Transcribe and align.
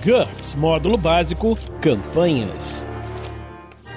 GURPS 0.00 0.54
Módulo 0.54 0.96
Básico 0.96 1.56
Campanhas. 1.80 2.86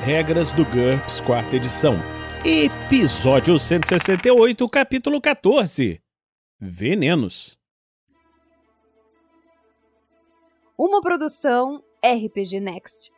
Regras 0.04 0.52
do 0.52 0.66
GURPS, 0.66 1.22
quarta 1.22 1.56
edição. 1.56 1.96
Episódio 2.44 3.58
168, 3.58 4.68
capítulo 4.70 5.22
14. 5.22 6.02
Venenos. 6.60 7.58
Uma 10.78 11.02
produção 11.02 11.82
RPG 12.04 12.60
Next. 12.60 13.12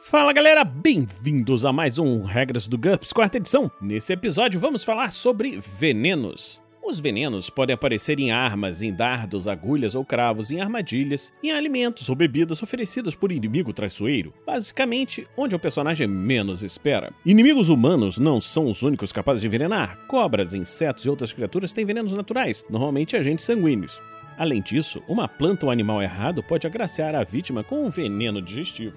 Fala 0.00 0.32
galera, 0.32 0.64
bem-vindos 0.64 1.64
a 1.64 1.72
mais 1.72 1.98
um 1.98 2.22
Regras 2.22 2.68
do 2.68 2.78
GURPS, 2.78 3.12
quarta 3.12 3.38
edição. 3.38 3.70
Nesse 3.80 4.12
episódio 4.12 4.60
vamos 4.60 4.84
falar 4.84 5.12
sobre 5.12 5.58
venenos. 5.58 6.62
Os 6.88 7.00
venenos 7.00 7.50
podem 7.50 7.74
aparecer 7.74 8.18
em 8.18 8.30
armas, 8.30 8.80
em 8.80 8.90
dardos, 8.90 9.46
agulhas 9.46 9.94
ou 9.94 10.02
cravos, 10.06 10.50
em 10.50 10.58
armadilhas, 10.58 11.34
em 11.44 11.52
alimentos 11.52 12.08
ou 12.08 12.16
bebidas 12.16 12.62
oferecidas 12.62 13.14
por 13.14 13.30
inimigo 13.30 13.74
traiçoeiro, 13.74 14.32
basicamente 14.46 15.28
onde 15.36 15.54
o 15.54 15.58
personagem 15.58 16.06
menos 16.06 16.62
espera. 16.62 17.12
Inimigos 17.26 17.68
humanos 17.68 18.18
não 18.18 18.40
são 18.40 18.70
os 18.70 18.82
únicos 18.82 19.12
capazes 19.12 19.42
de 19.42 19.48
envenenar. 19.48 19.98
Cobras, 20.08 20.54
insetos 20.54 21.04
e 21.04 21.10
outras 21.10 21.30
criaturas 21.30 21.74
têm 21.74 21.84
venenos 21.84 22.14
naturais, 22.14 22.64
normalmente 22.70 23.18
agentes 23.18 23.44
sanguíneos. 23.44 24.00
Além 24.38 24.62
disso, 24.62 25.02
uma 25.06 25.28
planta 25.28 25.66
ou 25.66 25.70
animal 25.70 26.00
errado 26.00 26.42
pode 26.42 26.66
agraciar 26.66 27.14
a 27.14 27.22
vítima 27.22 27.62
com 27.62 27.84
um 27.84 27.90
veneno 27.90 28.40
digestivo 28.40 28.96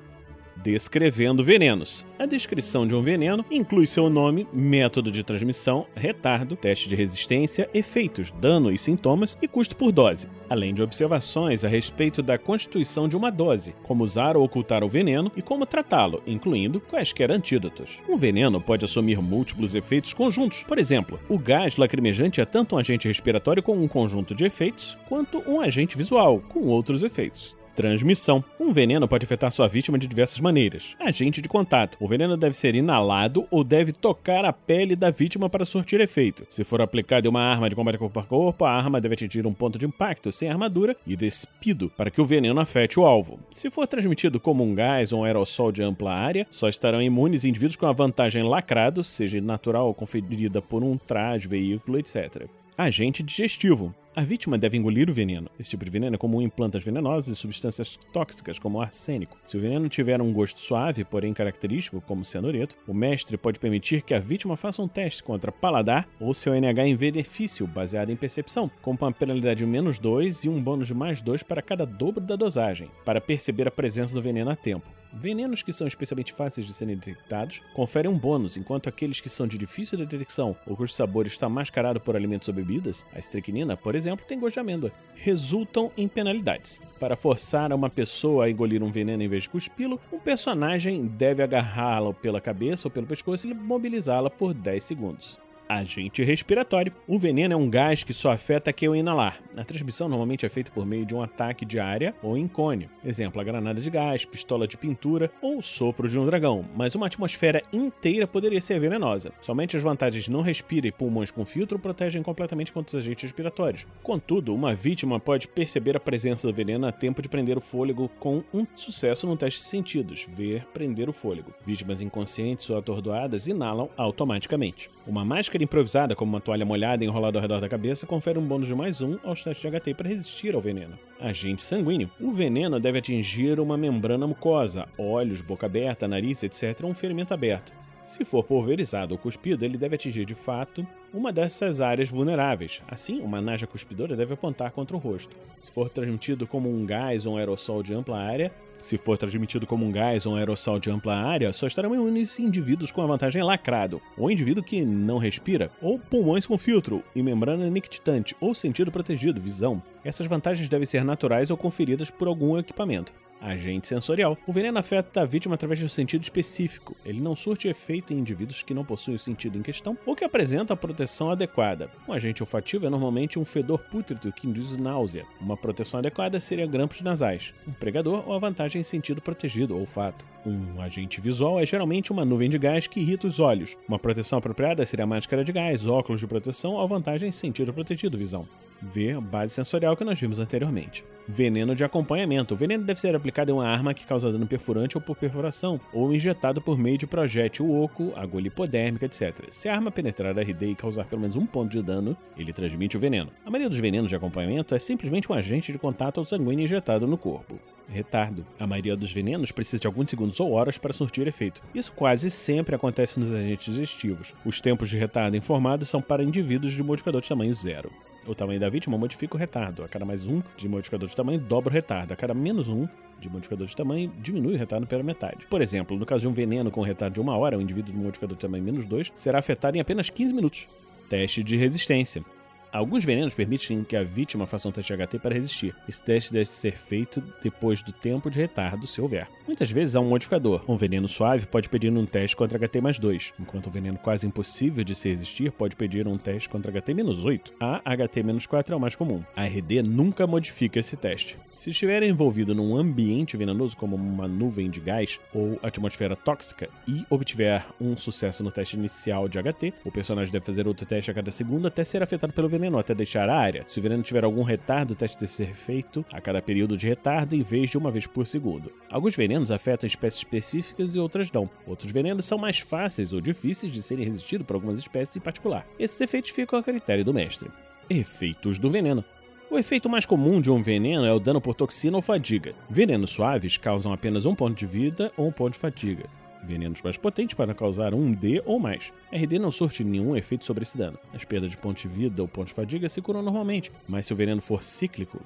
descrevendo 0.55 1.43
venenos. 1.43 2.05
A 2.19 2.25
descrição 2.25 2.85
de 2.85 2.93
um 2.93 3.01
veneno 3.01 3.43
inclui 3.49 3.85
seu 3.85 4.09
nome, 4.09 4.47
método 4.53 5.11
de 5.11 5.23
transmissão, 5.23 5.87
retardo, 5.95 6.55
teste 6.55 6.87
de 6.87 6.95
resistência, 6.95 7.69
efeitos, 7.73 8.31
dano 8.31 8.71
e 8.71 8.77
sintomas 8.77 9.37
e 9.41 9.47
custo 9.47 9.75
por 9.75 9.91
dose, 9.91 10.27
além 10.49 10.73
de 10.73 10.83
observações 10.83 11.65
a 11.65 11.67
respeito 11.67 12.21
da 12.21 12.37
constituição 12.37 13.07
de 13.07 13.17
uma 13.17 13.31
dose, 13.31 13.73
como 13.83 14.03
usar 14.03 14.37
ou 14.37 14.43
ocultar 14.43 14.83
o 14.83 14.89
veneno 14.89 15.31
e 15.35 15.41
como 15.41 15.65
tratá-lo, 15.65 16.21
incluindo 16.27 16.79
quaisquer 16.79 17.31
antídotos. 17.31 17.99
Um 18.07 18.17
veneno 18.17 18.61
pode 18.61 18.85
assumir 18.85 19.19
múltiplos 19.19 19.73
efeitos 19.73 20.13
conjuntos. 20.13 20.63
Por 20.63 20.77
exemplo, 20.77 21.19
o 21.27 21.39
gás 21.39 21.77
lacrimejante 21.77 22.41
é 22.41 22.45
tanto 22.45 22.75
um 22.75 22.77
agente 22.77 23.07
respiratório 23.07 23.63
com 23.63 23.75
um 23.75 23.87
conjunto 23.87 24.35
de 24.35 24.45
efeitos, 24.45 24.97
quanto 25.07 25.39
um 25.49 25.59
agente 25.59 25.97
visual 25.97 26.39
com 26.49 26.67
outros 26.67 27.03
efeitos. 27.03 27.59
Transmissão. 27.75 28.43
Um 28.59 28.71
veneno 28.71 29.07
pode 29.07 29.25
afetar 29.25 29.51
sua 29.51 29.67
vítima 29.67 29.97
de 29.97 30.07
diversas 30.07 30.39
maneiras. 30.39 30.95
Agente 30.99 31.41
de 31.41 31.49
contato. 31.49 31.97
O 31.99 32.07
veneno 32.07 32.37
deve 32.37 32.55
ser 32.55 32.75
inalado 32.75 33.47
ou 33.49 33.63
deve 33.63 33.91
tocar 33.91 34.45
a 34.45 34.53
pele 34.53 34.95
da 34.95 35.09
vítima 35.09 35.49
para 35.49 35.65
surtir 35.65 35.99
efeito. 35.99 36.45
Se 36.49 36.63
for 36.63 36.81
aplicado 36.81 37.27
em 37.27 37.29
uma 37.29 37.41
arma 37.41 37.69
de 37.69 37.75
combate 37.75 37.97
corpo 37.97 38.19
a 38.19 38.23
corpo, 38.23 38.65
a 38.65 38.71
arma 38.71 39.01
deve 39.01 39.15
atingir 39.15 39.45
um 39.45 39.53
ponto 39.53 39.79
de 39.79 39.85
impacto 39.85 40.31
sem 40.31 40.49
armadura 40.49 40.95
e 41.05 41.15
despido 41.15 41.89
para 41.97 42.11
que 42.11 42.21
o 42.21 42.25
veneno 42.25 42.59
afete 42.59 42.99
o 42.99 43.05
alvo. 43.05 43.39
Se 43.49 43.69
for 43.69 43.87
transmitido 43.87 44.39
como 44.39 44.63
um 44.63 44.75
gás 44.75 45.11
ou 45.13 45.21
um 45.21 45.23
aerossol 45.23 45.71
de 45.71 45.81
ampla 45.81 46.13
área, 46.13 46.47
só 46.49 46.67
estarão 46.67 47.01
imunes 47.01 47.45
indivíduos 47.45 47.75
com 47.75 47.85
a 47.85 47.93
vantagem 47.93 48.43
lacrado, 48.43 49.03
seja 49.03 49.41
natural 49.41 49.87
ou 49.87 49.93
conferida 49.93 50.61
por 50.61 50.83
um 50.83 50.97
traje, 50.97 51.47
veículo, 51.47 51.97
etc. 51.97 52.47
Agente 52.77 53.21
digestivo. 53.21 53.93
A 54.13 54.23
vítima 54.23 54.57
deve 54.57 54.75
engolir 54.75 55.09
o 55.09 55.13
veneno. 55.13 55.49
Esse 55.57 55.69
tipo 55.69 55.85
de 55.85 55.91
veneno 55.91 56.15
é 56.15 56.17
comum 56.17 56.41
em 56.41 56.49
plantas 56.49 56.83
venenosas 56.83 57.31
e 57.31 57.35
substâncias 57.35 57.97
tóxicas, 58.11 58.59
como 58.59 58.77
o 58.77 58.81
arsênico. 58.81 59.37
Se 59.45 59.55
o 59.55 59.61
veneno 59.61 59.87
tiver 59.87 60.21
um 60.21 60.33
gosto 60.33 60.59
suave, 60.59 61.05
porém 61.05 61.33
característico, 61.33 62.01
como 62.01 62.25
cianureto, 62.25 62.75
o 62.85 62.93
mestre 62.93 63.37
pode 63.37 63.57
permitir 63.57 64.01
que 64.01 64.13
a 64.13 64.19
vítima 64.19 64.57
faça 64.57 64.81
um 64.81 64.87
teste 64.87 65.23
contra 65.23 65.49
paladar 65.49 66.09
ou 66.19 66.33
seu 66.33 66.53
NH 66.53 66.87
em 66.87 66.95
benefício, 66.97 67.65
baseado 67.65 68.09
em 68.09 68.17
percepção, 68.17 68.69
com 68.81 68.91
uma 68.91 69.13
penalidade 69.13 69.59
de 69.59 69.65
menos 69.65 69.97
2 69.97 70.43
e 70.43 70.49
um 70.49 70.61
bônus 70.61 70.89
de 70.89 70.93
mais 70.93 71.21
2 71.21 71.41
para 71.43 71.61
cada 71.61 71.85
dobro 71.85 72.19
da 72.19 72.35
dosagem, 72.35 72.91
para 73.05 73.21
perceber 73.21 73.65
a 73.69 73.71
presença 73.71 74.13
do 74.13 74.21
veneno 74.21 74.51
a 74.51 74.57
tempo. 74.57 75.00
Venenos 75.13 75.61
que 75.61 75.73
são 75.73 75.87
especialmente 75.87 76.33
fáceis 76.33 76.65
de 76.65 76.73
serem 76.73 76.95
detectados 76.95 77.61
conferem 77.73 78.09
um 78.09 78.17
bônus, 78.17 78.57
enquanto 78.57 78.87
aqueles 78.87 79.19
que 79.19 79.29
são 79.29 79.47
de 79.47 79.57
difícil 79.57 79.97
detecção 79.97 80.55
ou 80.65 80.75
cujo 80.75 80.93
sabor 80.93 81.27
está 81.27 81.49
mascarado 81.49 81.99
por 81.99 82.15
alimentos 82.15 82.47
ou 82.47 82.53
bebidas, 82.53 83.05
a 83.13 83.19
estricnina, 83.19 83.75
por 83.75 83.95
exemplo, 83.95 84.25
tem 84.25 84.39
gosto 84.39 84.55
de 84.55 84.59
amêndoa, 84.59 84.91
resultam 85.15 85.91
em 85.97 86.07
penalidades. 86.07 86.81
Para 86.99 87.15
forçar 87.15 87.73
uma 87.73 87.89
pessoa 87.89 88.45
a 88.45 88.49
engolir 88.49 88.81
um 88.81 88.91
veneno 88.91 89.23
em 89.23 89.27
vez 89.27 89.43
de 89.43 89.49
cuspi-lo, 89.49 89.99
um 90.11 90.19
personagem 90.19 91.05
deve 91.05 91.43
agarrá-la 91.43 92.13
pela 92.13 92.41
cabeça 92.41 92.87
ou 92.87 92.91
pelo 92.91 93.07
pescoço 93.07 93.47
e 93.47 93.53
mobilizá-la 93.53 94.29
por 94.29 94.53
10 94.53 94.83
segundos 94.83 95.50
agente 95.77 96.23
respiratório. 96.23 96.93
O 97.07 97.17
veneno 97.17 97.53
é 97.53 97.57
um 97.57 97.69
gás 97.69 98.03
que 98.03 98.13
só 98.13 98.31
afeta 98.31 98.73
quem 98.73 98.89
o 98.89 98.95
inalar. 98.95 99.39
A 99.55 99.63
transmissão 99.63 100.07
normalmente 100.07 100.45
é 100.45 100.49
feita 100.49 100.71
por 100.71 100.85
meio 100.85 101.05
de 101.05 101.15
um 101.15 101.21
ataque 101.21 101.65
de 101.65 101.79
área 101.79 102.13
ou 102.21 102.41
cone. 102.49 102.89
Exemplo, 103.03 103.39
a 103.39 103.43
granada 103.43 103.79
de 103.79 103.89
gás, 103.89 104.25
pistola 104.25 104.67
de 104.67 104.77
pintura 104.77 105.31
ou 105.41 105.61
sopro 105.61 106.07
de 106.07 106.17
um 106.19 106.25
dragão. 106.25 106.65
Mas 106.75 106.95
uma 106.95 107.07
atmosfera 107.07 107.61
inteira 107.71 108.27
poderia 108.27 108.59
ser 108.59 108.79
venenosa. 108.79 109.31
Somente 109.41 109.77
as 109.77 109.83
vantagens 109.83 110.27
não 110.27 110.41
respira 110.41 110.87
e 110.87 110.91
pulmões 110.91 111.31
com 111.31 111.45
filtro 111.45 111.79
protegem 111.79 112.23
completamente 112.23 112.71
contra 112.71 112.97
os 112.97 113.03
agentes 113.03 113.23
respiratórios. 113.23 113.87
Contudo, 114.03 114.53
uma 114.53 114.73
vítima 114.73 115.19
pode 115.19 115.47
perceber 115.47 115.95
a 115.95 115.99
presença 115.99 116.47
do 116.47 116.53
veneno 116.53 116.87
a 116.87 116.91
tempo 116.91 117.21
de 117.21 117.29
prender 117.29 117.57
o 117.57 117.61
fôlego 117.61 118.09
com 118.19 118.43
um 118.53 118.65
sucesso 118.75 119.27
no 119.27 119.37
teste 119.37 119.59
de 119.59 119.65
sentidos, 119.65 120.27
ver 120.33 120.65
prender 120.73 121.09
o 121.09 121.13
fôlego. 121.13 121.53
Vítimas 121.65 122.01
inconscientes 122.01 122.69
ou 122.69 122.77
atordoadas 122.77 123.47
inalam 123.47 123.89
automaticamente. 123.97 124.89
Uma 125.05 125.25
máscara 125.25 125.60
improvisada, 125.61 126.15
como 126.15 126.33
uma 126.33 126.41
toalha 126.41 126.65
molhada 126.65 127.03
enrolada 127.03 127.37
ao 127.37 127.41
redor 127.41 127.59
da 127.61 127.69
cabeça, 127.69 128.07
confere 128.07 128.39
um 128.39 128.45
bônus 128.45 128.67
de 128.67 128.75
mais 128.75 129.01
um 129.01 129.17
aos 129.23 129.43
testes 129.43 129.69
de 129.69 129.79
HT 129.79 129.93
para 129.93 130.09
resistir 130.09 130.55
ao 130.55 130.61
veneno. 130.61 130.93
Agente 131.19 131.61
sanguíneo. 131.61 132.09
O 132.19 132.31
veneno 132.31 132.79
deve 132.79 132.99
atingir 132.99 133.59
uma 133.59 133.77
membrana 133.77 134.25
mucosa, 134.25 134.87
olhos, 134.97 135.41
boca 135.41 135.65
aberta, 135.65 136.07
nariz, 136.07 136.43
etc., 136.43 136.83
um 136.83 136.93
ferimento 136.93 137.33
aberto. 137.33 137.73
Se 138.03 138.25
for 138.25 138.43
pulverizado 138.43 139.13
ou 139.13 139.17
cuspido, 139.17 139.63
ele 139.63 139.77
deve 139.77 139.95
atingir 139.95 140.25
de 140.25 140.33
fato 140.33 140.85
uma 141.13 141.31
dessas 141.31 141.81
áreas 141.81 142.09
vulneráveis. 142.09 142.81
Assim, 142.87 143.21
uma 143.21 143.39
naja 143.39 143.67
cuspidora 143.67 144.15
deve 144.15 144.33
apontar 144.33 144.71
contra 144.71 144.97
o 144.97 144.99
rosto. 144.99 145.35
Se 145.61 145.71
for 145.71 145.89
transmitido 145.89 146.47
como 146.47 146.67
um 146.67 146.83
gás 146.85 147.27
ou 147.27 147.35
um 147.35 147.37
aerossol 147.37 147.83
de 147.83 147.93
ampla 147.93 148.17
área, 148.17 148.51
se 148.81 148.97
for 148.97 149.17
transmitido 149.17 149.67
como 149.67 149.85
um 149.85 149.91
gás 149.91 150.25
ou 150.25 150.33
um 150.33 150.35
aerossol 150.35 150.79
de 150.79 150.89
ampla 150.89 151.15
área, 151.15 151.53
só 151.53 151.67
estarão 151.67 151.93
imunes 151.93 152.39
indivíduos 152.39 152.91
com 152.91 153.01
a 153.01 153.05
vantagem 153.05 153.43
lacrado, 153.43 154.01
ou 154.17 154.29
indivíduo 154.29 154.63
que 154.63 154.83
não 154.83 155.17
respira, 155.17 155.71
ou 155.81 155.99
pulmões 155.99 156.47
com 156.47 156.57
filtro 156.57 157.03
e 157.15 157.21
membrana 157.21 157.69
nictitante, 157.69 158.35
ou 158.41 158.53
sentido 158.53 158.91
protegido, 158.91 159.39
visão. 159.39 159.81
Essas 160.03 160.27
vantagens 160.27 160.67
devem 160.67 160.85
ser 160.85 161.05
naturais 161.05 161.51
ou 161.51 161.57
conferidas 161.57 162.09
por 162.09 162.27
algum 162.27 162.57
equipamento. 162.57 163.13
Agente 163.41 163.87
sensorial. 163.87 164.37
O 164.45 164.53
veneno 164.53 164.77
afeta 164.77 165.21
a 165.21 165.25
vítima 165.25 165.55
através 165.55 165.79
de 165.79 165.85
um 165.85 165.89
sentido 165.89 166.21
específico. 166.21 166.95
Ele 167.03 167.19
não 167.19 167.35
surte 167.35 167.67
efeito 167.67 168.13
em 168.13 168.19
indivíduos 168.19 168.61
que 168.61 168.73
não 168.73 168.85
possuem 168.85 169.15
o 169.15 169.19
sentido 169.19 169.57
em 169.57 169.63
questão 169.63 169.97
ou 170.05 170.15
que 170.15 170.23
apresentam 170.23 170.75
a 170.75 170.77
proteção 170.77 171.31
adequada. 171.31 171.89
Um 172.07 172.13
agente 172.13 172.43
olfativo 172.43 172.85
é 172.85 172.89
normalmente 172.89 173.39
um 173.39 173.45
fedor 173.45 173.79
pútrido 173.79 174.31
que 174.31 174.47
induz 174.47 174.77
náusea. 174.77 175.25
Uma 175.39 175.57
proteção 175.57 175.99
adequada 175.99 176.39
seria 176.39 176.67
grampos 176.67 177.01
nasais. 177.01 177.51
Um 177.67 177.71
pregador 177.71 178.23
ou 178.27 178.35
a 178.35 178.39
vantagem 178.39 178.81
em 178.81 178.83
sentido 178.83 179.21
protegido, 179.21 179.75
olfato. 179.75 180.23
Um 180.45 180.79
agente 180.79 181.19
visual 181.19 181.59
é 181.59 181.65
geralmente 181.65 182.11
uma 182.11 182.23
nuvem 182.23 182.49
de 182.49 182.59
gás 182.59 182.85
que 182.85 182.99
irrita 182.99 183.25
os 183.25 183.39
olhos. 183.39 183.75
Uma 183.87 183.97
proteção 183.97 184.37
apropriada 184.37 184.85
seria 184.85 185.07
máscara 185.07 185.43
de 185.43 185.51
gás, 185.51 185.87
óculos 185.87 186.19
de 186.19 186.27
proteção 186.27 186.73
ou 186.73 186.87
vantagem 186.87 187.29
em 187.29 187.31
sentido 187.31 187.73
protegido, 187.73 188.17
visão. 188.17 188.47
V, 188.81 189.19
base 189.21 189.53
sensorial 189.53 189.95
que 189.95 190.03
nós 190.03 190.19
vimos 190.19 190.39
anteriormente. 190.39 191.03
Veneno 191.27 191.75
de 191.75 191.83
acompanhamento. 191.83 192.53
O 192.53 192.57
veneno 192.57 192.83
deve 192.83 192.99
ser 192.99 193.15
aplicado 193.15 193.51
em 193.51 193.53
uma 193.53 193.67
arma 193.67 193.93
que 193.93 194.05
causa 194.05 194.31
dano 194.31 194.47
perfurante 194.47 194.97
ou 194.97 195.01
por 195.01 195.15
perfuração, 195.15 195.79
ou 195.93 196.13
injetado 196.13 196.61
por 196.61 196.77
meio 196.77 196.97
de 196.97 197.07
projétil 197.07 197.71
oco, 197.71 198.11
agulha 198.15 198.47
hipodérmica, 198.47 199.05
etc. 199.05 199.45
Se 199.49 199.69
a 199.69 199.75
arma 199.75 199.91
penetrar 199.91 200.37
a 200.37 200.41
RD 200.41 200.71
e 200.71 200.75
causar 200.75 201.05
pelo 201.05 201.21
menos 201.21 201.35
um 201.35 201.45
ponto 201.45 201.71
de 201.71 201.81
dano, 201.81 202.17
ele 202.35 202.51
transmite 202.51 202.97
o 202.97 202.99
veneno. 202.99 203.31
A 203.45 203.49
maioria 203.49 203.69
dos 203.69 203.79
venenos 203.79 204.09
de 204.09 204.15
acompanhamento 204.15 204.73
é 204.73 204.79
simplesmente 204.79 205.31
um 205.31 205.35
agente 205.35 205.71
de 205.71 205.77
contato 205.77 206.17
ou 206.17 206.25
sanguíneo 206.25 206.63
injetado 206.63 207.07
no 207.07 207.17
corpo. 207.17 207.59
Retardo. 207.87 208.45
A 208.59 208.65
maioria 208.65 208.95
dos 208.95 209.11
venenos 209.11 209.51
precisa 209.51 209.81
de 209.81 209.87
alguns 209.87 210.09
segundos 210.09 210.39
ou 210.39 210.51
horas 210.53 210.77
para 210.77 210.93
surtir 210.93 211.27
efeito. 211.27 211.61
Isso 211.75 211.91
quase 211.91 212.31
sempre 212.31 212.75
acontece 212.75 213.19
nos 213.19 213.33
agentes 213.33 213.73
digestivos. 213.73 214.33
Os 214.45 214.61
tempos 214.61 214.89
de 214.89 214.97
retardo 214.97 215.35
informados 215.35 215.89
são 215.89 216.01
para 216.01 216.23
indivíduos 216.23 216.73
de 216.73 216.83
modificador 216.83 217.21
de 217.21 217.29
tamanho 217.29 217.53
zero. 217.53 217.91
O 218.27 218.35
tamanho 218.35 218.59
da 218.59 218.69
vítima 218.69 218.97
modifica 218.97 219.35
o 219.35 219.39
retardo. 219.39 219.83
A 219.83 219.87
cada 219.87 220.05
mais 220.05 220.27
um 220.27 220.41
de 220.55 220.69
modificador 220.69 221.09
de 221.09 221.15
tamanho, 221.15 221.39
dobra 221.39 221.71
o 221.71 221.73
retardo. 221.73 222.13
A 222.13 222.15
cada 222.15 222.33
menos 222.33 222.67
um 222.67 222.87
de 223.19 223.29
modificador 223.29 223.67
de 223.67 223.75
tamanho, 223.75 224.11
diminui 224.19 224.53
o 224.53 224.57
retardo 224.57 224.85
pela 224.87 225.03
metade. 225.03 225.45
Por 225.47 225.61
exemplo, 225.61 225.97
no 225.97 226.05
caso 226.05 226.21
de 226.21 226.27
um 226.27 226.31
veneno 226.31 226.71
com 226.71 226.81
retardo 226.81 227.15
de 227.15 227.21
uma 227.21 227.35
hora, 227.37 227.57
um 227.57 227.61
indivíduo 227.61 227.93
de 227.93 227.97
modificador 227.97 228.35
de 228.35 228.41
tamanho 228.41 228.63
menos 228.63 228.85
2 228.85 229.11
será 229.13 229.39
afetado 229.39 229.77
em 229.77 229.79
apenas 229.79 230.09
15 230.09 230.33
minutos. 230.33 230.67
Teste 231.09 231.43
de 231.43 231.55
resistência. 231.55 232.23
Alguns 232.71 233.03
venenos 233.03 233.33
permitem 233.33 233.83
que 233.83 233.97
a 233.97 234.03
vítima 234.03 234.47
faça 234.47 234.69
um 234.69 234.71
teste 234.71 234.93
HT 234.93 235.19
para 235.19 235.35
resistir. 235.35 235.75
Esse 235.89 236.01
teste 236.01 236.31
deve 236.31 236.45
ser 236.45 236.77
feito 236.77 237.21
depois 237.43 237.83
do 237.83 237.91
tempo 237.91 238.31
de 238.31 238.39
retardo, 238.39 238.87
se 238.87 239.01
houver. 239.01 239.27
Muitas 239.45 239.69
vezes 239.69 239.93
há 239.93 239.99
um 239.99 240.07
modificador. 240.07 240.63
Um 240.69 240.77
veneno 240.77 241.07
suave 241.07 241.47
pode 241.47 241.67
pedir 241.67 241.91
um 241.91 242.05
teste 242.05 242.33
contra 242.33 242.57
HT 242.57 242.79
mais 242.79 242.97
2, 242.97 243.33
enquanto 243.41 243.67
um 243.67 243.71
veneno 243.71 243.97
quase 243.97 244.25
impossível 244.25 244.85
de 244.85 244.95
se 244.95 245.09
resistir 245.09 245.51
pode 245.51 245.75
pedir 245.75 246.07
um 246.07 246.17
teste 246.17 246.47
contra 246.47 246.71
HT 246.71 246.93
menos 246.93 247.25
8. 247.25 247.53
A 247.59 247.81
HT 247.93 248.23
menos 248.23 248.45
4 248.45 248.73
é 248.73 248.77
o 248.77 248.79
mais 248.79 248.95
comum. 248.95 249.21
A 249.35 249.43
RD 249.43 249.83
nunca 249.83 250.25
modifica 250.25 250.79
esse 250.79 250.95
teste. 250.95 251.37
Se 251.57 251.69
estiver 251.69 252.01
envolvido 252.01 252.55
num 252.55 252.75
ambiente 252.75 253.37
venenoso, 253.37 253.77
como 253.77 253.95
uma 253.95 254.27
nuvem 254.27 254.67
de 254.67 254.79
gás 254.79 255.19
ou 255.31 255.59
atmosfera 255.61 256.15
tóxica, 256.15 256.67
e 256.87 257.05
obtiver 257.07 257.63
um 257.79 257.95
sucesso 257.95 258.43
no 258.43 258.51
teste 258.51 258.77
inicial 258.77 259.29
de 259.29 259.37
HT, 259.37 259.71
o 259.85 259.91
personagem 259.91 260.31
deve 260.31 260.43
fazer 260.43 260.67
outro 260.67 260.87
teste 260.87 261.11
a 261.11 261.13
cada 261.13 261.29
segundo 261.29 261.67
até 261.67 261.83
ser 261.83 262.01
afetado 262.01 262.33
pelo 262.33 262.49
veneno, 262.49 262.60
até 262.79 262.93
deixar 262.93 263.29
a 263.29 263.37
área. 263.37 263.63
Se 263.67 263.79
o 263.79 263.81
veneno 263.81 264.03
tiver 264.03 264.23
algum 264.23 264.43
retardo, 264.43 264.93
o 264.93 264.95
teste 264.95 265.19
deve 265.19 265.31
ser 265.31 265.53
feito 265.53 266.05
a 266.11 266.21
cada 266.21 266.41
período 266.41 266.77
de 266.77 266.87
retardo 266.87 267.35
em 267.35 267.41
vez 267.41 267.69
de 267.69 267.77
uma 267.77 267.91
vez 267.91 268.07
por 268.07 268.27
segundo. 268.27 268.71
Alguns 268.91 269.15
venenos 269.15 269.51
afetam 269.51 269.87
espécies 269.87 270.19
específicas 270.19 270.95
e 270.95 270.99
outras 270.99 271.31
não. 271.31 271.49
Outros 271.65 271.91
venenos 271.91 272.25
são 272.25 272.37
mais 272.37 272.59
fáceis 272.59 273.13
ou 273.13 273.21
difíceis 273.21 273.71
de 273.71 273.81
serem 273.81 274.05
resistidos 274.05 274.45
por 274.45 274.55
algumas 274.55 274.79
espécies 274.79 275.15
em 275.15 275.19
particular. 275.19 275.65
Esses 275.79 275.99
efeitos 276.01 276.31
ficam 276.31 276.59
a 276.59 276.63
critério 276.63 277.05
do 277.05 277.13
mestre. 277.13 277.49
Efeitos 277.89 278.57
do 278.59 278.69
veneno. 278.69 279.03
O 279.49 279.57
efeito 279.57 279.89
mais 279.89 280.05
comum 280.05 280.39
de 280.39 280.49
um 280.49 280.61
veneno 280.61 281.05
é 281.05 281.11
o 281.11 281.19
dano 281.19 281.41
por 281.41 281.53
toxina 281.53 281.97
ou 281.97 282.01
fadiga. 282.01 282.55
Venenos 282.69 283.11
suaves 283.11 283.57
causam 283.57 283.91
apenas 283.91 284.25
um 284.25 284.33
ponto 284.33 284.57
de 284.57 284.65
vida 284.65 285.11
ou 285.17 285.27
um 285.27 285.31
ponto 285.31 285.53
de 285.53 285.59
fadiga. 285.59 286.05
Venenos 286.43 286.81
mais 286.81 286.97
potentes 286.97 287.35
podem 287.35 287.55
causar 287.55 287.93
um 287.93 288.11
D 288.11 288.41
ou 288.45 288.59
mais. 288.59 288.91
RD 289.11 289.39
não 289.39 289.51
surte 289.51 289.83
nenhum 289.83 290.15
efeito 290.15 290.45
sobre 290.45 290.63
esse 290.63 290.77
dano. 290.77 290.97
As 291.13 291.23
perdas 291.23 291.51
de 291.51 291.57
ponto 291.57 291.81
de 291.81 291.87
vida 291.87 292.21
ou 292.21 292.27
ponto 292.27 292.47
de 292.47 292.53
fadiga 292.53 292.89
se 292.89 293.01
curam 293.01 293.21
normalmente, 293.21 293.71
mas 293.87 294.05
se 294.05 294.13
o 294.13 294.15
veneno 294.15 294.41
for 294.41 294.63
cíclico, 294.63 295.19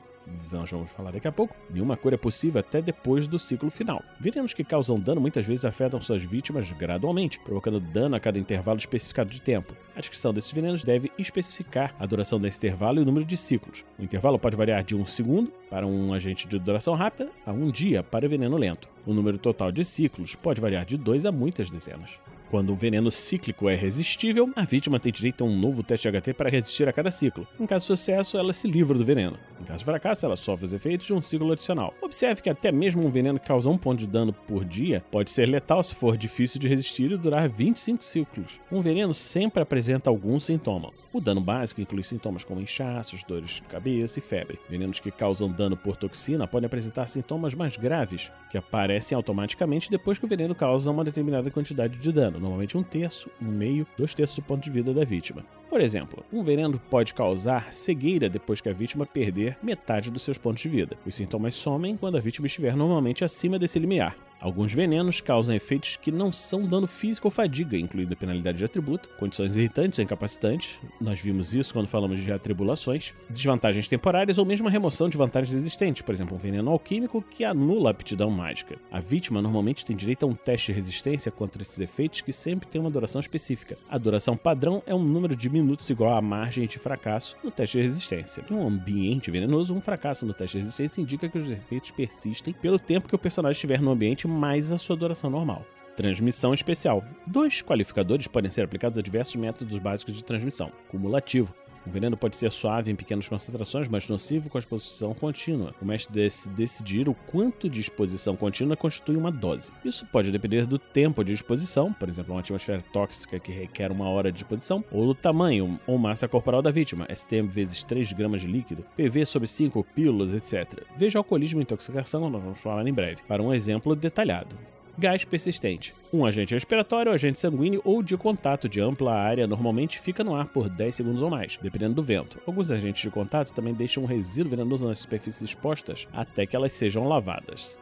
nós 0.51 0.69
vamos 0.69 0.91
falar 0.91 1.11
daqui 1.11 1.27
a 1.27 1.31
pouco, 1.31 1.55
nenhuma 1.69 1.97
cura 1.97 2.15
é 2.15 2.17
possível 2.17 2.59
até 2.59 2.81
depois 2.81 3.27
do 3.27 3.37
ciclo 3.37 3.69
final. 3.69 4.03
Venenos 4.19 4.53
que 4.53 4.63
causam 4.63 4.99
dano 4.99 5.21
muitas 5.21 5.45
vezes 5.45 5.65
afetam 5.65 6.01
suas 6.01 6.23
vítimas 6.23 6.71
gradualmente, 6.71 7.39
provocando 7.39 7.79
dano 7.79 8.15
a 8.15 8.19
cada 8.19 8.39
intervalo 8.39 8.77
especificado 8.77 9.29
de 9.29 9.41
tempo. 9.41 9.75
A 9.95 9.99
descrição 9.99 10.33
desses 10.33 10.51
venenos 10.51 10.83
deve 10.83 11.11
especificar 11.17 11.95
a 11.99 12.05
duração 12.05 12.39
desse 12.39 12.57
intervalo 12.57 12.99
e 12.99 13.01
o 13.01 13.05
número 13.05 13.25
de 13.25 13.37
ciclos. 13.37 13.85
O 13.97 14.03
intervalo 14.03 14.39
pode 14.39 14.55
variar 14.55 14.83
de 14.83 14.95
um 14.95 15.05
segundo 15.05 15.51
para 15.69 15.85
um 15.85 16.13
agente 16.13 16.47
de 16.47 16.59
duração 16.59 16.95
rápida 16.95 17.29
a 17.45 17.51
um 17.51 17.69
dia 17.69 18.03
para 18.03 18.27
veneno 18.27 18.57
lento. 18.57 18.89
O 19.05 19.13
número 19.13 19.37
total 19.37 19.71
de 19.71 19.85
ciclos 19.85 20.35
pode 20.35 20.59
variar 20.59 20.85
de 20.85 20.97
dois 20.97 21.25
a 21.25 21.31
muitas 21.31 21.69
dezenas. 21.69 22.19
Quando 22.49 22.71
o 22.71 22.75
veneno 22.75 23.09
cíclico 23.09 23.67
é 23.67 23.75
resistível, 23.75 24.51
a 24.55 24.63
vítima 24.63 24.99
tem 24.99 25.11
direito 25.11 25.43
a 25.43 25.47
um 25.47 25.57
novo 25.57 25.81
teste 25.81 26.09
HT 26.09 26.33
para 26.33 26.49
resistir 26.49 26.87
a 26.87 26.93
cada 26.93 27.09
ciclo. 27.09 27.47
Em 27.59 27.65
caso 27.65 27.83
de 27.83 27.87
sucesso, 27.87 28.37
ela 28.37 28.53
se 28.53 28.67
livra 28.67 28.97
do 28.97 29.03
veneno. 29.03 29.37
Em 29.59 29.63
caso 29.63 29.79
de 29.79 29.85
fracasso, 29.85 30.25
ela 30.25 30.35
sofre 30.35 30.65
os 30.65 30.73
efeitos 30.73 31.07
de 31.07 31.13
um 31.13 31.21
ciclo 31.21 31.51
adicional. 31.51 31.93
Observe 32.01 32.41
que 32.41 32.49
até 32.49 32.71
mesmo 32.71 33.05
um 33.05 33.09
veneno 33.09 33.39
que 33.39 33.47
causa 33.47 33.69
um 33.69 33.77
ponto 33.77 33.99
de 33.99 34.07
dano 34.07 34.33
por 34.33 34.65
dia 34.65 35.03
pode 35.11 35.29
ser 35.29 35.47
letal 35.47 35.81
se 35.81 35.95
for 35.95 36.17
difícil 36.17 36.59
de 36.59 36.67
resistir 36.67 37.11
e 37.11 37.17
durar 37.17 37.47
25 37.47 38.03
ciclos. 38.03 38.59
Um 38.71 38.81
veneno 38.81 39.13
sempre 39.13 39.63
apresenta 39.63 40.09
algum 40.09 40.39
sintoma. 40.39 40.91
O 41.13 41.21
dano 41.21 41.39
básico 41.39 41.79
inclui 41.79 42.03
sintomas 42.03 42.43
como 42.43 42.59
inchaços, 42.59 43.23
dores 43.23 43.51
de 43.51 43.61
cabeça 43.63 44.19
e 44.19 44.21
febre. 44.21 44.59
Venenos 44.69 44.99
que 44.99 45.09
causam 45.09 45.49
dano 45.49 45.77
por 45.77 45.95
toxina 45.95 46.45
podem 46.45 46.67
apresentar 46.67 47.07
sintomas 47.07 47.53
mais 47.53 47.77
graves, 47.77 48.31
que 48.51 48.57
aparecem 48.57 49.15
automaticamente 49.15 49.89
depois 49.89 50.19
que 50.19 50.25
o 50.25 50.27
veneno 50.27 50.53
causa 50.53 50.91
uma 50.91 51.05
determinada 51.05 51.49
quantidade 51.49 51.97
de 51.97 52.11
dano, 52.11 52.39
normalmente 52.39 52.77
um 52.77 52.83
terço, 52.83 53.29
um 53.41 53.45
meio, 53.45 53.87
dois 53.97 54.13
terços 54.13 54.35
do 54.35 54.41
ponto 54.41 54.63
de 54.63 54.69
vida 54.69 54.93
da 54.93 55.05
vítima. 55.05 55.45
Por 55.69 55.79
exemplo, 55.81 56.23
um 56.31 56.43
veneno 56.43 56.79
pode 56.89 57.13
causar 57.13 57.73
cegueira 57.73 58.29
depois 58.29 58.59
que 58.59 58.69
a 58.69 58.73
vítima 58.73 59.05
perder 59.05 59.44
metade 59.61 60.09
dos 60.09 60.21
seus 60.21 60.37
pontos 60.37 60.61
de 60.61 60.69
vida. 60.69 60.97
Os 61.05 61.15
sintomas 61.15 61.55
somem 61.55 61.97
quando 61.97 62.17
a 62.17 62.21
vítima 62.21 62.47
estiver 62.47 62.75
normalmente 62.75 63.23
acima 63.23 63.59
desse 63.59 63.77
limiar. 63.77 64.24
Alguns 64.41 64.73
venenos 64.73 65.21
causam 65.21 65.55
efeitos 65.55 65.95
que 65.95 66.11
não 66.11 66.31
são 66.31 66.67
dano 66.67 66.85
físico 66.85 67.27
ou 67.27 67.31
fadiga, 67.31 67.77
incluindo 67.77 68.15
penalidade 68.15 68.57
de 68.57 68.65
atributo, 68.65 69.09
condições 69.17 69.55
irritantes 69.55 69.97
ou 69.97 70.03
incapacitantes, 70.03 70.79
nós 70.99 71.19
vimos 71.19 71.53
isso 71.53 71.73
quando 71.73 71.87
falamos 71.87 72.19
de 72.19 72.31
atribulações, 72.31 73.13
desvantagens 73.29 73.87
temporárias 73.87 74.37
ou 74.37 74.45
mesmo 74.45 74.67
a 74.67 74.71
remoção 74.71 75.07
de 75.07 75.17
vantagens 75.17 75.55
existentes, 75.55 76.01
por 76.01 76.13
exemplo, 76.13 76.35
um 76.35 76.39
veneno 76.39 76.69
alquímico 76.69 77.23
que 77.29 77.45
anula 77.45 77.89
a 77.89 77.91
aptidão 77.91 78.29
mágica. 78.29 78.77
A 78.91 78.99
vítima 78.99 79.41
normalmente 79.41 79.85
tem 79.85 79.95
direito 79.95 80.25
a 80.25 80.29
um 80.29 80.35
teste 80.35 80.71
de 80.71 80.73
resistência 80.73 81.31
contra 81.31 81.61
esses 81.61 81.79
efeitos 81.79 82.21
que 82.21 82.33
sempre 82.33 82.67
tem 82.67 82.79
uma 82.81 82.89
duração 82.89 83.21
específica. 83.21 83.77
A 83.89 83.97
duração 83.97 84.35
padrão 84.35 84.83
é 84.85 84.93
um 84.93 85.03
número 85.03 85.35
de 85.35 85.49
minutos 85.49 85.89
igual 85.89 86.13
à 86.13 86.21
margem 86.21 86.67
de 86.67 86.77
fracasso 86.77 87.37
no 87.43 87.51
teste 87.51 87.77
de 87.77 87.83
resistência. 87.83 88.43
Em 88.49 88.53
um 88.53 88.67
ambiente 88.67 89.31
venenoso, 89.31 89.73
um 89.73 89.81
fracasso 89.81 90.25
no 90.25 90.33
teste 90.33 90.57
de 90.57 90.63
resistência 90.63 91.01
indica 91.01 91.29
que 91.29 91.37
os 91.37 91.49
efeitos 91.49 91.91
persistem 91.91 92.53
pelo 92.53 92.77
tempo 92.77 93.07
que 93.07 93.15
o 93.15 93.19
personagem 93.19 93.55
estiver 93.55 93.81
no 93.81 93.91
ambiente 93.91 94.24
mais 94.27 94.71
a 94.71 94.77
sua 94.77 94.95
duração 94.95 95.29
normal. 95.29 95.65
Transmissão 95.95 96.53
especial. 96.53 97.03
Dois 97.27 97.61
qualificadores 97.61 98.27
podem 98.27 98.51
ser 98.51 98.63
aplicados 98.63 98.97
a 98.97 99.01
diversos 99.01 99.35
métodos 99.35 99.77
básicos 99.77 100.15
de 100.15 100.23
transmissão. 100.23 100.71
Cumulativo. 100.89 101.53
O 101.85 101.89
veneno 101.89 102.17
pode 102.17 102.35
ser 102.35 102.51
suave 102.51 102.91
em 102.91 102.95
pequenas 102.95 103.29
concentrações, 103.29 103.87
mas 103.87 104.09
nocivo 104.09 104.49
com 104.49 104.57
a 104.57 104.59
exposição 104.59 105.13
contínua. 105.13 105.73
O 105.81 105.85
mestre 105.85 106.13
deve 106.13 106.33
decidir 106.55 107.07
o 107.07 107.13
quanto 107.13 107.69
de 107.69 107.79
exposição 107.79 108.35
contínua 108.35 108.75
constitui 108.75 109.15
uma 109.15 109.31
dose. 109.31 109.71
Isso 109.83 110.05
pode 110.07 110.31
depender 110.31 110.65
do 110.65 110.79
tempo 110.79 111.23
de 111.23 111.33
exposição, 111.33 111.93
por 111.93 112.09
exemplo, 112.09 112.33
uma 112.33 112.39
atmosfera 112.39 112.83
tóxica 112.91 113.39
que 113.39 113.51
requer 113.51 113.91
uma 113.91 114.09
hora 114.09 114.31
de 114.31 114.39
exposição, 114.39 114.83
ou 114.91 115.05
do 115.05 115.15
tamanho 115.15 115.79
ou 115.85 115.97
massa 115.97 116.27
corporal 116.27 116.61
da 116.61 116.71
vítima, 116.71 117.07
STM 117.13 117.47
vezes 117.47 117.83
3 117.83 118.13
gramas 118.13 118.41
de 118.41 118.47
líquido, 118.47 118.85
PV 118.95 119.25
sobre 119.25 119.47
5 119.47 119.83
pílulas, 119.95 120.33
etc. 120.33 120.83
Veja 120.97 121.19
alcoolismo 121.19 121.59
e 121.59 121.63
intoxicação, 121.63 122.29
nós 122.29 122.41
vamos 122.41 122.59
falar 122.59 122.85
em 122.87 122.93
breve, 122.93 123.21
para 123.27 123.43
um 123.43 123.53
exemplo 123.53 123.95
detalhado. 123.95 124.55
Gás 124.97 125.25
persistente. 125.25 125.93
Um 126.13 126.25
agente 126.25 126.53
respiratório, 126.53 127.11
agente 127.11 127.37
sanguíneo 127.37 127.81
ou 127.83 128.01
de 128.01 128.15
contato 128.15 128.69
de 128.69 128.79
ampla 128.79 129.13
área 129.13 129.45
normalmente 129.45 129.99
fica 129.99 130.23
no 130.23 130.33
ar 130.33 130.47
por 130.47 130.69
10 130.69 130.95
segundos 130.95 131.21
ou 131.21 131.29
mais, 131.29 131.57
dependendo 131.61 131.95
do 131.95 132.01
vento. 132.01 132.39
Alguns 132.47 132.71
agentes 132.71 133.01
de 133.01 133.09
contato 133.09 133.53
também 133.53 133.73
deixam 133.73 134.03
um 134.03 134.07
resíduo 134.07 134.51
venenoso 134.51 134.87
nas 134.87 134.99
superfícies 134.99 135.41
expostas 135.41 136.07
até 136.13 136.45
que 136.45 136.55
elas 136.55 136.71
sejam 136.71 137.07
lavadas 137.07 137.77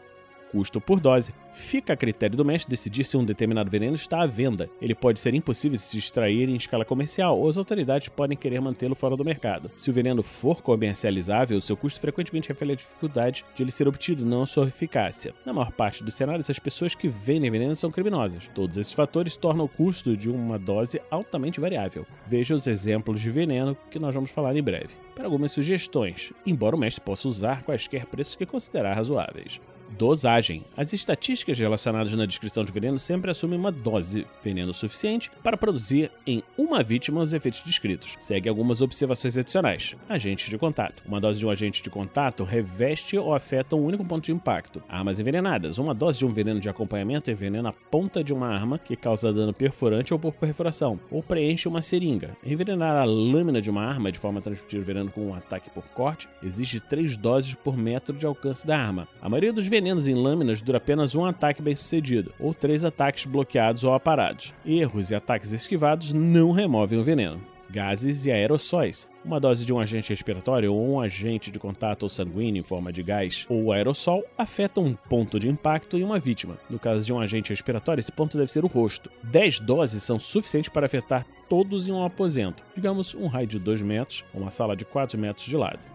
custo 0.53 0.79
por 0.79 0.99
dose. 0.99 1.33
Fica 1.51 1.93
a 1.93 1.97
critério 1.97 2.37
do 2.37 2.45
mestre 2.45 2.69
decidir 2.69 3.03
se 3.03 3.17
um 3.17 3.25
determinado 3.25 3.71
veneno 3.71 3.95
está 3.95 4.21
à 4.21 4.27
venda. 4.27 4.69
Ele 4.79 4.93
pode 4.93 5.19
ser 5.19 5.33
impossível 5.33 5.77
de 5.77 5.83
se 5.83 5.97
extrair 5.97 6.47
em 6.47 6.55
escala 6.55 6.85
comercial 6.85 7.39
ou 7.39 7.49
as 7.49 7.57
autoridades 7.57 8.07
podem 8.07 8.37
querer 8.37 8.61
mantê-lo 8.61 8.93
fora 8.93 9.17
do 9.17 9.25
mercado. 9.25 9.71
Se 9.75 9.89
o 9.89 9.93
veneno 9.93 10.21
for 10.21 10.61
comercializável, 10.61 11.59
seu 11.59 11.75
custo 11.75 11.99
frequentemente 11.99 12.49
reflete 12.49 12.73
a 12.73 12.75
dificuldade 12.75 13.43
de 13.55 13.63
ele 13.63 13.71
ser 13.71 13.87
obtido, 13.87 14.25
não 14.25 14.43
a 14.43 14.47
sua 14.47 14.67
eficácia. 14.67 15.33
Na 15.43 15.53
maior 15.53 15.71
parte 15.71 16.03
dos 16.03 16.13
cenários, 16.13 16.49
as 16.49 16.59
pessoas 16.59 16.93
que 16.93 17.07
vendem 17.07 17.49
veneno 17.49 17.73
são 17.73 17.89
criminosas. 17.89 18.47
Todos 18.53 18.77
esses 18.77 18.93
fatores 18.93 19.35
tornam 19.35 19.65
o 19.65 19.69
custo 19.69 20.15
de 20.15 20.29
uma 20.29 20.59
dose 20.59 21.01
altamente 21.09 21.59
variável. 21.59 22.05
Veja 22.27 22.53
os 22.53 22.67
exemplos 22.67 23.19
de 23.19 23.31
veneno 23.31 23.75
que 23.89 23.97
nós 23.97 24.13
vamos 24.13 24.29
falar 24.29 24.55
em 24.55 24.63
breve. 24.63 24.95
Para 25.15 25.25
algumas 25.25 25.51
sugestões, 25.51 26.31
embora 26.45 26.75
o 26.75 26.79
mestre 26.79 27.03
possa 27.03 27.27
usar 27.27 27.63
quaisquer 27.63 28.05
preços 28.05 28.35
que 28.35 28.45
considerar 28.45 28.95
razoáveis. 28.95 29.59
Dosagem. 29.97 30.63
As 30.75 30.93
estatísticas 30.93 31.57
relacionadas 31.59 32.13
na 32.13 32.25
descrição 32.25 32.63
de 32.63 32.71
veneno 32.71 32.97
sempre 32.97 33.31
assumem 33.31 33.59
uma 33.59 33.71
dose 33.71 34.25
veneno 34.43 34.73
suficiente 34.73 35.29
para 35.43 35.55
produzir 35.55 36.11
em 36.25 36.43
uma 36.57 36.81
vítima 36.81 37.21
os 37.21 37.33
efeitos 37.33 37.63
descritos. 37.63 38.15
Segue 38.19 38.49
algumas 38.49 38.81
observações 38.81 39.37
adicionais. 39.37 39.95
Agentes 40.09 40.49
de 40.49 40.57
contato. 40.57 41.03
Uma 41.05 41.21
dose 41.21 41.39
de 41.39 41.45
um 41.45 41.49
agente 41.49 41.83
de 41.83 41.89
contato 41.89 42.43
reveste 42.43 43.17
ou 43.17 43.33
afeta 43.33 43.75
um 43.75 43.85
único 43.85 44.03
ponto 44.03 44.25
de 44.25 44.31
impacto. 44.31 44.81
Armas 44.89 45.19
envenenadas. 45.19 45.77
Uma 45.77 45.93
dose 45.93 46.19
de 46.19 46.25
um 46.25 46.31
veneno 46.31 46.59
de 46.59 46.69
acompanhamento 46.69 47.29
envenena 47.29 47.69
a 47.69 47.73
ponta 47.73 48.23
de 48.23 48.33
uma 48.33 48.47
arma 48.47 48.79
que 48.79 48.95
causa 48.95 49.31
dano 49.31 49.53
perfurante 49.53 50.13
ou 50.13 50.19
por 50.19 50.33
perfuração, 50.33 50.99
ou 51.11 51.21
preenche 51.21 51.67
uma 51.67 51.81
seringa. 51.81 52.35
Envenenar 52.45 52.95
a 52.95 53.03
lâmina 53.03 53.61
de 53.61 53.69
uma 53.69 53.83
arma 53.83 54.11
de 54.11 54.19
forma 54.19 54.39
a 54.39 54.41
transmitir 54.41 54.79
o 54.79 54.83
veneno 54.83 55.11
com 55.11 55.27
um 55.27 55.35
ataque 55.35 55.69
por 55.69 55.83
corte 55.89 56.27
exige 56.41 56.79
três 56.79 57.15
doses 57.15 57.55
por 57.55 57.77
metro 57.77 58.15
de 58.15 58.25
alcance 58.25 58.65
da 58.65 58.77
arma. 58.77 59.07
A 59.21 59.29
maioria 59.29 59.53
dos 59.53 59.67
venenos 59.67 59.82
venenos 59.83 60.07
em 60.07 60.15
lâminas 60.15 60.61
dura 60.61 60.77
apenas 60.77 61.13
um 61.13 61.25
ataque 61.25 61.61
bem 61.61 61.75
sucedido, 61.75 62.33
ou 62.39 62.53
três 62.53 62.85
ataques 62.85 63.25
bloqueados 63.25 63.83
ou 63.83 63.93
aparados. 63.93 64.53
Erros 64.65 65.11
e 65.11 65.15
ataques 65.15 65.51
esquivados 65.51 66.13
não 66.13 66.51
removem 66.51 66.97
o 66.97 67.03
veneno. 67.03 67.41
Gases 67.69 68.25
e 68.25 68.31
aerossóis. 68.31 69.09
Uma 69.25 69.41
dose 69.41 69.65
de 69.65 69.73
um 69.73 69.79
agente 69.79 70.09
respiratório 70.09 70.73
ou 70.73 70.93
um 70.93 71.01
agente 71.01 71.51
de 71.51 71.59
contato 71.59 72.07
sanguíneo 72.07 72.61
em 72.61 72.63
forma 72.63 72.93
de 72.93 73.03
gás 73.03 73.45
ou 73.49 73.73
aerossol 73.73 74.23
afeta 74.37 74.79
um 74.79 74.93
ponto 74.93 75.37
de 75.37 75.49
impacto 75.49 75.97
em 75.97 76.03
uma 76.03 76.19
vítima. 76.19 76.57
No 76.69 76.79
caso 76.79 77.05
de 77.05 77.11
um 77.11 77.19
agente 77.19 77.49
respiratório, 77.49 77.99
esse 77.99 78.11
ponto 78.11 78.37
deve 78.37 78.51
ser 78.51 78.63
o 78.63 78.67
rosto. 78.67 79.09
10 79.23 79.59
doses 79.59 80.01
são 80.03 80.17
suficientes 80.17 80.69
para 80.69 80.85
afetar 80.85 81.25
todos 81.49 81.89
em 81.89 81.91
um 81.91 82.05
aposento, 82.05 82.63
digamos 82.73 83.15
um 83.15 83.27
raio 83.27 83.47
de 83.47 83.59
2 83.59 83.81
metros 83.81 84.23
ou 84.33 84.41
uma 84.41 84.51
sala 84.51 84.77
de 84.77 84.85
4 84.85 85.19
metros 85.19 85.45
de 85.45 85.57
lado. 85.57 85.92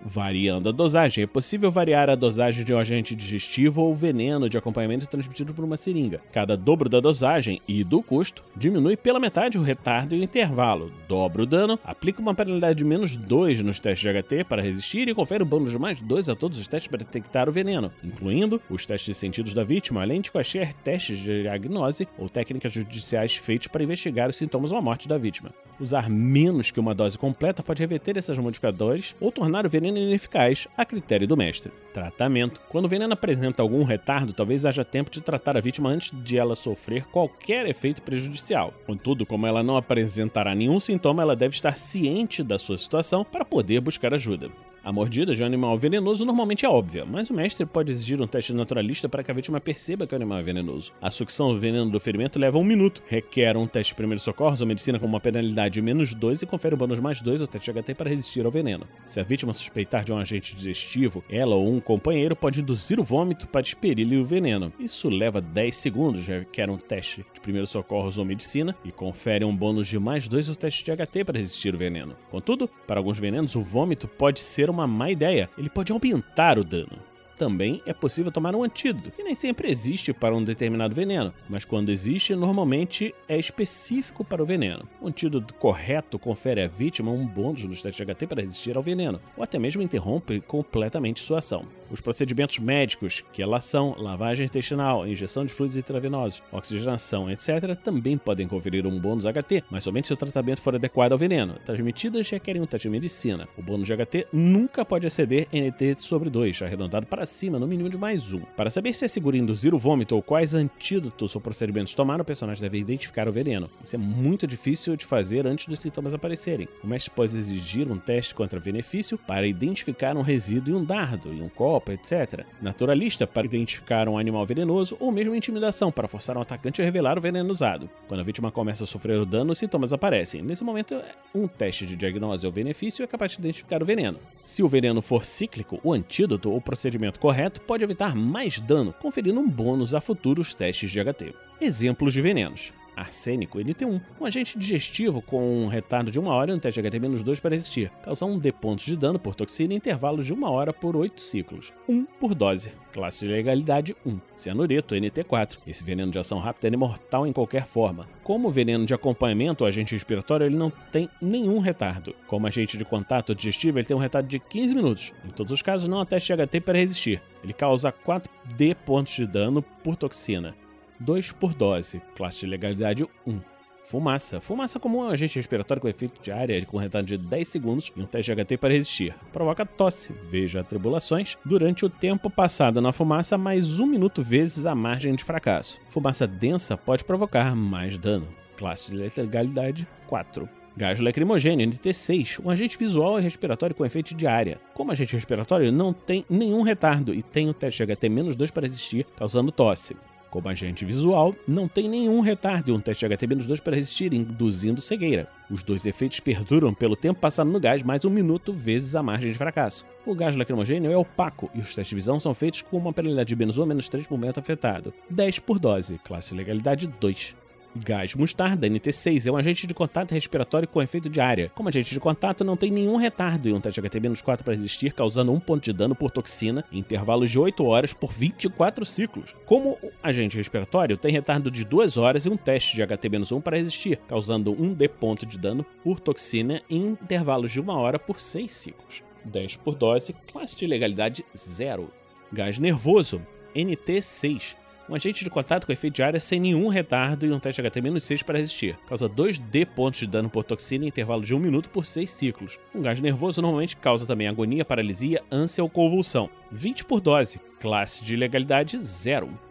Variando 0.00 0.68
a 0.68 0.72
dosagem, 0.72 1.24
é 1.24 1.26
possível 1.26 1.70
variar 1.70 2.08
a 2.08 2.14
dosagem 2.14 2.64
de 2.64 2.72
um 2.72 2.78
agente 2.78 3.14
digestivo 3.14 3.82
ou 3.82 3.94
veneno 3.94 4.48
de 4.48 4.56
acompanhamento 4.56 5.08
transmitido 5.08 5.52
por 5.52 5.64
uma 5.64 5.76
seringa. 5.76 6.20
Cada 6.32 6.56
dobro 6.56 6.88
da 6.88 7.00
dosagem 7.00 7.60
e 7.66 7.82
do 7.82 8.02
custo 8.02 8.44
diminui 8.56 8.96
pela 8.96 9.18
metade 9.18 9.58
o 9.58 9.62
retardo 9.62 10.14
e 10.14 10.20
o 10.20 10.22
intervalo. 10.22 10.92
Dobra 11.08 11.42
o 11.42 11.46
dano, 11.46 11.78
aplica 11.84 12.22
uma 12.22 12.34
penalidade 12.34 12.78
de 12.78 12.84
menos 12.84 13.16
2 13.16 13.62
nos 13.62 13.80
testes 13.80 14.12
de 14.12 14.22
HT 14.22 14.44
para 14.44 14.62
resistir 14.62 15.08
e 15.08 15.14
confere 15.14 15.42
um 15.42 15.46
bônus 15.46 15.70
de 15.70 15.78
mais 15.78 16.00
2 16.00 16.28
a 16.28 16.36
todos 16.36 16.58
os 16.58 16.68
testes 16.68 16.88
para 16.88 16.98
detectar 16.98 17.48
o 17.48 17.52
veneno, 17.52 17.90
incluindo 18.02 18.60
os 18.70 18.86
testes 18.86 19.06
de 19.06 19.14
sentidos 19.14 19.52
da 19.52 19.64
vítima, 19.64 20.02
além 20.02 20.20
de 20.20 20.30
quaisquer 20.30 20.72
testes 20.74 21.18
de 21.18 21.42
diagnose 21.42 22.06
ou 22.16 22.28
técnicas 22.28 22.72
judiciais 22.72 23.34
feitos 23.34 23.68
para 23.68 23.82
investigar 23.82 24.30
os 24.30 24.36
sintomas 24.36 24.70
ou 24.70 24.78
a 24.78 24.82
morte 24.82 25.08
da 25.08 25.18
vítima. 25.18 25.52
Usar 25.80 26.10
menos 26.10 26.72
que 26.72 26.80
uma 26.80 26.94
dose 26.94 27.16
completa 27.16 27.62
pode 27.62 27.80
reverter 27.80 28.16
esses 28.16 28.36
modificadores 28.36 29.14
ou 29.20 29.30
tornar 29.30 29.64
o 29.64 29.70
veneno 29.70 29.87
ineficaz, 29.96 30.68
a 30.76 30.84
critério 30.84 31.26
do 31.26 31.36
mestre. 31.36 31.72
Tratamento: 31.94 32.60
Quando 32.68 32.84
o 32.84 32.88
veneno 32.88 33.14
apresenta 33.14 33.62
algum 33.62 33.82
retardo, 33.84 34.32
talvez 34.32 34.66
haja 34.66 34.84
tempo 34.84 35.10
de 35.10 35.20
tratar 35.20 35.56
a 35.56 35.60
vítima 35.60 35.88
antes 35.88 36.10
de 36.12 36.36
ela 36.36 36.54
sofrer 36.54 37.04
qualquer 37.06 37.66
efeito 37.66 38.02
prejudicial. 38.02 38.74
Contudo, 38.86 39.24
como 39.24 39.46
ela 39.46 39.62
não 39.62 39.76
apresentará 39.76 40.54
nenhum 40.54 40.78
sintoma, 40.78 41.22
ela 41.22 41.34
deve 41.34 41.54
estar 41.54 41.78
ciente 41.78 42.42
da 42.42 42.58
sua 42.58 42.76
situação 42.76 43.24
para 43.24 43.44
poder 43.44 43.80
buscar 43.80 44.12
ajuda. 44.12 44.50
A 44.84 44.92
mordida 44.92 45.34
de 45.34 45.42
um 45.42 45.46
animal 45.46 45.76
venenoso 45.76 46.24
normalmente 46.24 46.64
é 46.64 46.68
óbvia, 46.68 47.04
mas 47.04 47.28
o 47.28 47.34
mestre 47.34 47.66
pode 47.66 47.90
exigir 47.90 48.20
um 48.22 48.26
teste 48.26 48.54
naturalista 48.54 49.08
para 49.08 49.22
que 49.22 49.30
a 49.30 49.34
vítima 49.34 49.60
perceba 49.60 50.06
que 50.06 50.14
o 50.14 50.16
animal 50.16 50.38
é 50.38 50.42
venenoso. 50.42 50.92
A 51.00 51.10
sucção 51.10 51.52
do 51.52 51.58
veneno 51.58 51.90
do 51.90 51.98
ferimento 51.98 52.38
leva 52.38 52.58
um 52.58 52.64
minuto, 52.64 53.02
requer 53.06 53.56
um 53.56 53.66
teste 53.66 53.92
de 53.92 53.96
primeiros 53.96 54.22
socorros 54.22 54.60
ou 54.60 54.66
medicina 54.66 54.98
com 54.98 55.06
uma 55.06 55.20
penalidade 55.20 55.74
de 55.74 55.82
menos 55.82 56.14
2 56.14 56.42
e 56.42 56.46
confere 56.46 56.74
um 56.74 56.78
bônus 56.78 57.00
mais 57.00 57.20
2 57.20 57.40
ao 57.40 57.48
teste 57.48 57.72
HT 57.72 57.94
para 57.94 58.08
resistir 58.08 58.46
ao 58.46 58.52
veneno. 58.52 58.86
Se 59.04 59.18
a 59.20 59.24
vítima 59.24 59.52
suspeitar 59.52 60.04
de 60.04 60.12
um 60.12 60.18
agente 60.18 60.54
digestivo, 60.54 61.24
ela 61.28 61.56
ou 61.56 61.68
um 61.68 61.80
companheiro 61.80 62.36
pode 62.36 62.60
induzir 62.60 63.00
o 63.00 63.04
vômito 63.04 63.48
para 63.48 63.60
expelir-lhe 63.60 64.16
o 64.16 64.24
veneno. 64.24 64.72
Isso 64.78 65.08
leva 65.08 65.40
10 65.40 65.74
segundos, 65.74 66.26
requer 66.26 66.70
um 66.70 66.76
teste 66.76 67.26
de 67.34 67.40
primeiros 67.40 67.70
socorros 67.70 68.16
ou 68.16 68.24
medicina 68.24 68.76
e 68.84 68.92
confere 68.92 69.44
um 69.44 69.54
bônus 69.54 69.88
de 69.88 69.98
mais 69.98 70.28
2 70.28 70.48
ao 70.48 70.54
teste 70.54 70.84
de 70.84 70.96
HT 70.96 71.24
para 71.24 71.38
resistir 71.38 71.74
o 71.74 71.78
veneno. 71.78 72.16
Contudo, 72.30 72.70
para 72.86 73.00
alguns 73.00 73.18
venenos, 73.18 73.56
o 73.56 73.60
vômito 73.60 74.06
pode 74.06 74.40
ser 74.40 74.70
uma 74.70 74.77
uma 74.78 74.86
má 74.86 75.10
ideia, 75.10 75.50
ele 75.58 75.68
pode 75.68 75.92
aumentar 75.92 76.58
o 76.58 76.64
dano. 76.64 77.08
Também 77.36 77.80
é 77.86 77.92
possível 77.92 78.32
tomar 78.32 78.54
um 78.56 78.64
antídoto, 78.64 79.12
que 79.12 79.22
nem 79.22 79.34
sempre 79.34 79.70
existe 79.70 80.12
para 80.12 80.34
um 80.34 80.42
determinado 80.42 80.92
veneno, 80.92 81.32
mas 81.48 81.64
quando 81.64 81.90
existe, 81.90 82.34
normalmente 82.34 83.14
é 83.28 83.38
específico 83.38 84.24
para 84.24 84.42
o 84.42 84.46
veneno. 84.46 84.88
O 85.00 85.06
antídoto 85.06 85.54
correto 85.54 86.18
confere 86.18 86.62
à 86.62 86.66
vítima 86.66 87.12
um 87.12 87.24
bônus 87.24 87.62
no 87.62 87.76
teste 87.76 88.04
HT 88.04 88.26
para 88.26 88.42
resistir 88.42 88.76
ao 88.76 88.82
veneno, 88.82 89.20
ou 89.36 89.44
até 89.44 89.56
mesmo 89.56 89.80
interrompe 89.80 90.40
completamente 90.40 91.20
sua 91.20 91.38
ação. 91.38 91.64
Os 91.90 92.02
procedimentos 92.02 92.58
médicos, 92.58 93.24
quelação, 93.32 93.94
lavagem 93.98 94.44
intestinal, 94.44 95.06
injeção 95.06 95.46
de 95.46 95.52
fluidos 95.52 95.76
intravenosos, 95.76 96.42
oxigenação, 96.52 97.30
etc., 97.30 97.74
também 97.82 98.18
podem 98.18 98.46
conferir 98.46 98.86
um 98.86 99.00
bônus 99.00 99.24
HT, 99.24 99.64
mas 99.70 99.84
somente 99.84 100.06
se 100.06 100.12
o 100.12 100.16
tratamento 100.16 100.60
for 100.60 100.74
adequado 100.74 101.12
ao 101.12 101.18
veneno. 101.18 101.54
Transmitidas 101.64 102.28
requerem 102.28 102.60
um 102.60 102.66
teste 102.66 102.88
de 102.88 102.92
medicina. 102.92 103.48
O 103.56 103.62
bônus 103.62 103.86
de 103.86 103.96
HT 103.96 104.26
nunca 104.32 104.84
pode 104.84 105.06
exceder 105.06 105.48
NT 105.50 105.96
sobre 105.98 106.28
2, 106.28 106.60
arredondado 106.60 107.06
para 107.06 107.24
cima, 107.24 107.58
no 107.58 107.66
mínimo 107.66 107.88
de 107.88 107.96
mais 107.96 108.34
um. 108.34 108.40
Para 108.56 108.68
saber 108.68 108.92
se 108.92 109.06
é 109.06 109.08
seguro 109.08 109.36
induzir 109.36 109.74
o 109.74 109.78
vômito 109.78 110.14
ou 110.14 110.22
quais 110.22 110.52
antídotos 110.52 111.34
ou 111.34 111.40
procedimentos 111.40 111.94
tomar, 111.94 112.20
o 112.20 112.24
personagem 112.24 112.60
deve 112.60 112.78
identificar 112.78 113.26
o 113.28 113.32
veneno. 113.32 113.70
Isso 113.82 113.96
é 113.96 113.98
muito 113.98 114.46
difícil 114.46 114.94
de 114.94 115.06
fazer 115.06 115.46
antes 115.46 115.66
dos 115.66 115.78
sintomas 115.78 116.12
aparecerem. 116.12 116.68
O 116.84 116.86
mestre 116.86 117.10
pode 117.10 117.34
exigir 117.34 117.90
um 117.90 117.96
teste 117.96 118.34
contra 118.34 118.60
benefício 118.60 119.16
para 119.16 119.46
identificar 119.46 120.16
um 120.16 120.22
resíduo 120.22 120.74
em 120.74 120.76
um 120.76 120.84
dardo, 120.84 121.32
em 121.32 121.42
um 121.42 121.48
copo 121.48 121.77
Etc. 121.88 122.44
Naturalista 122.60 123.26
para 123.26 123.46
identificar 123.46 124.08
um 124.08 124.18
animal 124.18 124.44
venenoso 124.44 124.96
ou 125.00 125.12
mesmo 125.12 125.34
intimidação 125.34 125.90
para 125.90 126.08
forçar 126.08 126.36
um 126.36 126.40
atacante 126.40 126.80
a 126.80 126.84
revelar 126.84 127.18
o 127.18 127.20
veneno 127.20 127.50
usado. 127.50 127.88
Quando 128.06 128.20
a 128.20 128.24
vítima 128.24 128.50
começa 128.50 128.84
a 128.84 128.86
sofrer 128.86 129.18
o 129.18 129.26
dano, 129.26 129.52
os 129.52 129.58
sintomas 129.58 129.92
aparecem. 129.92 130.42
Nesse 130.42 130.64
momento, 130.64 131.00
um 131.34 131.46
teste 131.46 131.86
de 131.86 131.96
diagnose 131.96 132.46
ou 132.46 132.52
benefício 132.52 133.02
é 133.02 133.06
capaz 133.06 133.32
de 133.32 133.38
identificar 133.38 133.82
o 133.82 133.86
veneno. 133.86 134.18
Se 134.42 134.62
o 134.62 134.68
veneno 134.68 135.02
for 135.02 135.24
cíclico, 135.24 135.80
o 135.82 135.92
antídoto 135.92 136.50
ou 136.50 136.60
procedimento 136.60 137.20
correto 137.20 137.60
pode 137.60 137.84
evitar 137.84 138.14
mais 138.14 138.60
dano, 138.60 138.94
conferindo 139.00 139.40
um 139.40 139.48
bônus 139.48 139.94
a 139.94 140.00
futuros 140.00 140.54
testes 140.54 140.90
de 140.90 141.00
HT. 141.00 141.34
Exemplos 141.60 142.12
de 142.12 142.20
venenos 142.20 142.72
arsênico 142.98 143.58
NT1, 143.58 144.00
um 144.20 144.26
agente 144.26 144.58
digestivo 144.58 145.22
com 145.22 145.64
um 145.64 145.68
retardo 145.68 146.10
de 146.10 146.18
uma 146.18 146.34
hora 146.34 146.50
e 146.50 146.54
um 146.54 146.58
teste 146.58 146.82
HT-2 146.82 147.40
para 147.40 147.54
existir, 147.54 147.90
causa 148.02 148.24
um 148.24 148.38
D 148.38 148.52
pontos 148.52 148.84
de 148.84 148.96
dano 148.96 149.18
por 149.18 149.34
toxina 149.34 149.72
em 149.72 149.76
intervalos 149.76 150.26
de 150.26 150.32
uma 150.32 150.50
hora 150.50 150.72
por 150.72 150.96
8 150.96 151.20
ciclos, 151.20 151.72
1 151.88 152.04
por 152.18 152.34
dose. 152.34 152.72
Classe 152.92 153.26
de 153.26 153.30
legalidade 153.30 153.94
1. 154.04 154.18
Cianureto 154.34 154.94
NT4. 154.94 155.58
Esse 155.66 155.84
veneno 155.84 156.10
de 156.10 156.18
ação 156.18 156.38
rápida 156.38 156.74
é 156.74 156.76
mortal 156.76 157.26
em 157.26 157.32
qualquer 157.32 157.66
forma. 157.66 158.08
Como 158.24 158.50
veneno 158.50 158.84
de 158.86 158.94
acompanhamento 158.94 159.62
ou 159.62 159.68
agente 159.68 159.92
respiratório, 159.92 160.46
ele 160.46 160.56
não 160.56 160.70
tem 160.90 161.08
nenhum 161.20 161.60
retardo. 161.60 162.14
Como 162.26 162.46
agente 162.46 162.76
de 162.76 162.84
contato 162.84 163.34
digestivo, 163.34 163.78
ele 163.78 163.86
tem 163.86 163.96
um 163.96 164.00
retardo 164.00 164.28
de 164.28 164.38
15 164.38 164.74
minutos. 164.74 165.12
Em 165.24 165.28
todos 165.28 165.52
os 165.52 165.62
casos, 165.62 165.86
não 165.86 166.00
há 166.00 166.06
teste 166.06 166.32
HT 166.32 166.60
para 166.60 166.78
resistir. 166.78 167.22
Ele 167.44 167.52
causa 167.52 167.92
4D 167.92 168.74
pontos 168.84 169.14
de 169.14 169.26
dano 169.26 169.62
por 169.62 169.94
toxina. 169.94 170.56
2 171.00 171.32
por 171.32 171.54
dose, 171.54 172.02
classe 172.14 172.40
de 172.40 172.46
legalidade 172.46 173.06
1. 173.26 173.40
Fumaça. 173.84 174.38
Fumaça 174.38 174.78
como 174.78 174.98
um 174.98 175.08
agente 175.08 175.36
respiratório 175.36 175.80
com 175.80 175.88
efeito 175.88 176.20
de 176.20 176.30
área 176.30 176.62
com 176.66 176.76
retardo 176.76 177.08
de 177.08 177.16
10 177.16 177.48
segundos 177.48 177.92
e 177.96 178.02
um 178.02 178.04
teste 178.04 178.34
de 178.34 178.44
HT 178.44 178.58
para 178.58 178.74
resistir. 178.74 179.14
Provoca 179.32 179.64
tosse, 179.64 180.12
veja 180.30 180.60
atribulações, 180.60 181.38
durante 181.42 181.86
o 181.86 181.88
tempo 181.88 182.28
passado 182.28 182.82
na 182.82 182.92
fumaça 182.92 183.38
mais 183.38 183.80
um 183.80 183.86
minuto 183.86 184.22
vezes 184.22 184.66
a 184.66 184.74
margem 184.74 185.14
de 185.14 185.24
fracasso. 185.24 185.80
Fumaça 185.88 186.26
densa 186.26 186.76
pode 186.76 187.02
provocar 187.02 187.56
mais 187.56 187.96
dano. 187.96 188.28
Classe 188.58 188.90
de 188.90 188.98
letalidade 188.98 189.88
4. 190.06 190.46
Gás 190.76 191.00
lacrimogênio, 191.00 191.66
NT6, 191.66 192.40
um 192.44 192.50
agente 192.50 192.78
visual 192.78 193.18
e 193.18 193.22
respiratório 193.22 193.74
com 193.74 193.84
efeito 193.84 194.14
de 194.14 194.26
área. 194.26 194.60
Como 194.74 194.92
agente 194.92 195.14
respiratório, 195.14 195.72
não 195.72 195.92
tem 195.92 196.24
nenhum 196.30 196.62
retardo 196.62 197.12
e 197.12 197.20
tem 197.22 197.48
o 197.48 197.54
teste 197.54 197.84
de 197.84 197.92
HT-2 197.92 198.52
para 198.52 198.66
resistir, 198.66 199.04
causando 199.16 199.50
tosse. 199.50 199.96
Como 200.30 200.48
agente 200.48 200.84
visual, 200.84 201.34
não 201.46 201.66
tem 201.66 201.88
nenhum 201.88 202.20
retardo 202.20 202.70
e 202.70 202.74
um 202.74 202.80
teste 202.80 203.06
HT-2 203.06 203.60
para 203.60 203.76
resistir, 203.76 204.12
induzindo 204.12 204.80
cegueira. 204.80 205.28
Os 205.50 205.62
dois 205.62 205.86
efeitos 205.86 206.20
perduram 206.20 206.74
pelo 206.74 206.94
tempo 206.94 207.20
passado 207.20 207.50
no 207.50 207.58
gás 207.58 207.82
mais 207.82 208.04
um 208.04 208.10
minuto 208.10 208.52
vezes 208.52 208.94
a 208.94 209.02
margem 209.02 209.32
de 209.32 209.38
fracasso. 209.38 209.86
O 210.04 210.14
gás 210.14 210.36
lacrimogêneo 210.36 210.90
é 210.90 210.96
opaco 210.96 211.50
e 211.54 211.60
os 211.60 211.74
testes 211.74 211.88
de 211.88 211.94
visão 211.94 212.20
são 212.20 212.34
feitos 212.34 212.60
com 212.60 212.76
uma 212.76 212.92
penalidade 212.92 213.28
de 213.28 213.36
menos 213.36 213.56
1 213.56 213.62
a 213.62 213.66
menos 213.66 213.88
3 213.88 214.06
por 214.06 214.18
momento 214.18 214.38
afetado. 214.40 214.92
10 215.08 215.38
por 215.38 215.58
dose, 215.58 215.98
classe 216.04 216.34
legalidade 216.34 216.86
2. 216.86 217.47
Gás 217.76 218.14
mostarda, 218.14 218.66
NT6, 218.66 219.26
é 219.26 219.32
um 219.32 219.36
agente 219.36 219.66
de 219.66 219.74
contato 219.74 220.12
respiratório 220.12 220.66
com 220.66 220.82
efeito 220.82 221.08
de 221.08 221.20
área. 221.20 221.50
Como 221.54 221.68
agente 221.68 221.92
de 221.92 222.00
contato, 222.00 222.42
não 222.44 222.56
tem 222.56 222.70
nenhum 222.70 222.96
retardo 222.96 223.48
e 223.48 223.52
um 223.52 223.60
teste 223.60 223.80
HT-4 223.80 224.42
para 224.42 224.54
resistir, 224.54 224.92
causando 224.92 225.32
um 225.32 225.38
ponto 225.38 225.64
de 225.64 225.72
dano 225.72 225.94
por 225.94 226.10
toxina 226.10 226.64
em 226.72 226.78
intervalos 226.78 227.30
de 227.30 227.38
8 227.38 227.64
horas 227.64 227.92
por 227.92 228.10
24 228.10 228.84
ciclos. 228.84 229.34
Como 229.44 229.78
agente 230.02 230.36
respiratório, 230.36 230.96
tem 230.96 231.12
retardo 231.12 231.50
de 231.50 231.64
2 231.64 231.96
horas 231.96 232.24
e 232.24 232.30
um 232.30 232.36
teste 232.36 232.74
de 232.74 232.82
HT-1 232.82 233.42
para 233.42 233.56
resistir, 233.56 233.98
causando 234.08 234.52
1 234.52 234.74
D 234.74 234.88
ponto 234.88 235.26
de 235.26 235.38
dano 235.38 235.64
por 235.84 236.00
toxina 236.00 236.62
em 236.70 236.86
intervalos 236.86 237.52
de 237.52 237.60
1 237.60 237.68
hora 237.68 237.98
por 237.98 238.18
6 238.18 238.50
ciclos. 238.50 239.02
10 239.24 239.56
por 239.56 239.74
dose, 239.74 240.14
classe 240.32 240.56
de 240.56 240.66
legalidade 240.66 241.24
0. 241.34 241.90
Gás 242.32 242.58
nervoso, 242.58 243.20
NT6 243.54 244.56
um 244.88 244.94
agente 244.94 245.22
de 245.22 245.30
contato 245.30 245.66
com 245.66 245.72
efeito 245.72 245.94
de 245.94 246.02
área 246.02 246.18
sem 246.18 246.40
nenhum 246.40 246.68
retardo 246.68 247.26
e 247.26 247.32
um 247.32 247.38
teste 247.38 247.62
HT-6 247.62 248.24
para 248.24 248.38
resistir. 248.38 248.78
Causa 248.86 249.08
2D 249.08 249.66
pontos 249.66 250.00
de 250.00 250.06
dano 250.06 250.30
por 250.30 250.44
toxina 250.44 250.84
em 250.84 250.88
intervalo 250.88 251.22
de 251.22 251.34
1 251.34 251.38
minuto 251.38 251.70
por 251.70 251.84
6 251.84 252.10
ciclos. 252.10 252.58
Um 252.74 252.82
gás 252.82 253.00
nervoso 253.00 253.42
normalmente 253.42 253.76
causa 253.76 254.06
também 254.06 254.28
agonia, 254.28 254.64
paralisia, 254.64 255.22
ânsia 255.30 255.62
ou 255.62 255.70
convulsão. 255.70 256.30
20 256.50 256.84
por 256.84 257.00
dose. 257.00 257.40
Classe 257.60 258.04
de 258.04 258.16
legalidade 258.16 258.78
0. 258.78 259.47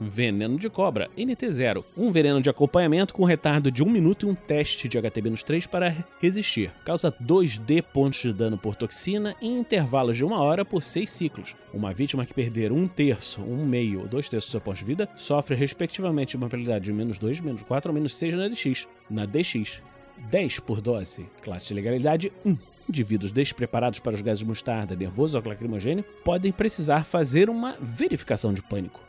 Veneno 0.00 0.58
de 0.58 0.68
cobra, 0.68 1.08
NT0. 1.16 1.84
Um 1.96 2.12
veneno 2.12 2.40
de 2.42 2.50
acompanhamento 2.50 3.14
com 3.14 3.24
retardo 3.24 3.70
de 3.70 3.82
1 3.82 3.88
minuto 3.88 4.26
e 4.26 4.30
um 4.30 4.34
teste 4.34 4.88
de 4.88 4.98
HT-3 4.98 5.66
para 5.66 5.94
resistir. 6.20 6.70
Causa 6.84 7.10
2D 7.10 7.82
pontos 7.82 8.20
de 8.20 8.32
dano 8.32 8.58
por 8.58 8.76
toxina 8.76 9.34
em 9.40 9.58
intervalos 9.58 10.16
de 10.16 10.24
1 10.24 10.32
hora 10.32 10.64
por 10.64 10.82
6 10.82 11.08
ciclos. 11.08 11.56
Uma 11.72 11.94
vítima 11.94 12.26
que 12.26 12.34
perder 12.34 12.72
um 12.72 12.86
terço, 12.86 13.40
um 13.40 13.64
meio 13.64 14.00
ou 14.00 14.08
dois 14.08 14.28
terços 14.28 14.50
do 14.50 14.52
seu 14.52 14.60
ponto 14.60 14.76
de 14.76 14.84
vida 14.84 15.08
sofre 15.16 15.56
respectivamente 15.56 16.36
uma 16.36 16.48
penalidade 16.48 16.84
de 16.84 16.92
menos 16.92 17.18
2, 17.18 17.40
menos 17.40 17.62
4 17.62 17.90
ou 17.90 17.94
menos 17.94 18.14
6 18.16 18.34
na 18.34 18.48
DX. 18.48 18.88
Na 19.08 19.24
DX. 19.24 19.82
10 20.30 20.60
por 20.60 20.80
dose. 20.80 21.26
Classe 21.42 21.68
de 21.68 21.74
legalidade 21.74 22.32
1. 22.44 22.56
Indivíduos 22.88 23.32
despreparados 23.32 23.98
para 23.98 24.14
os 24.14 24.22
gases 24.22 24.44
mostarda, 24.44 24.94
nervoso 24.94 25.36
ou 25.36 25.44
lacrimogênio 25.44 26.04
podem 26.24 26.52
precisar 26.52 27.04
fazer 27.04 27.50
uma 27.50 27.76
verificação 27.80 28.52
de 28.52 28.62
pânico. 28.62 29.05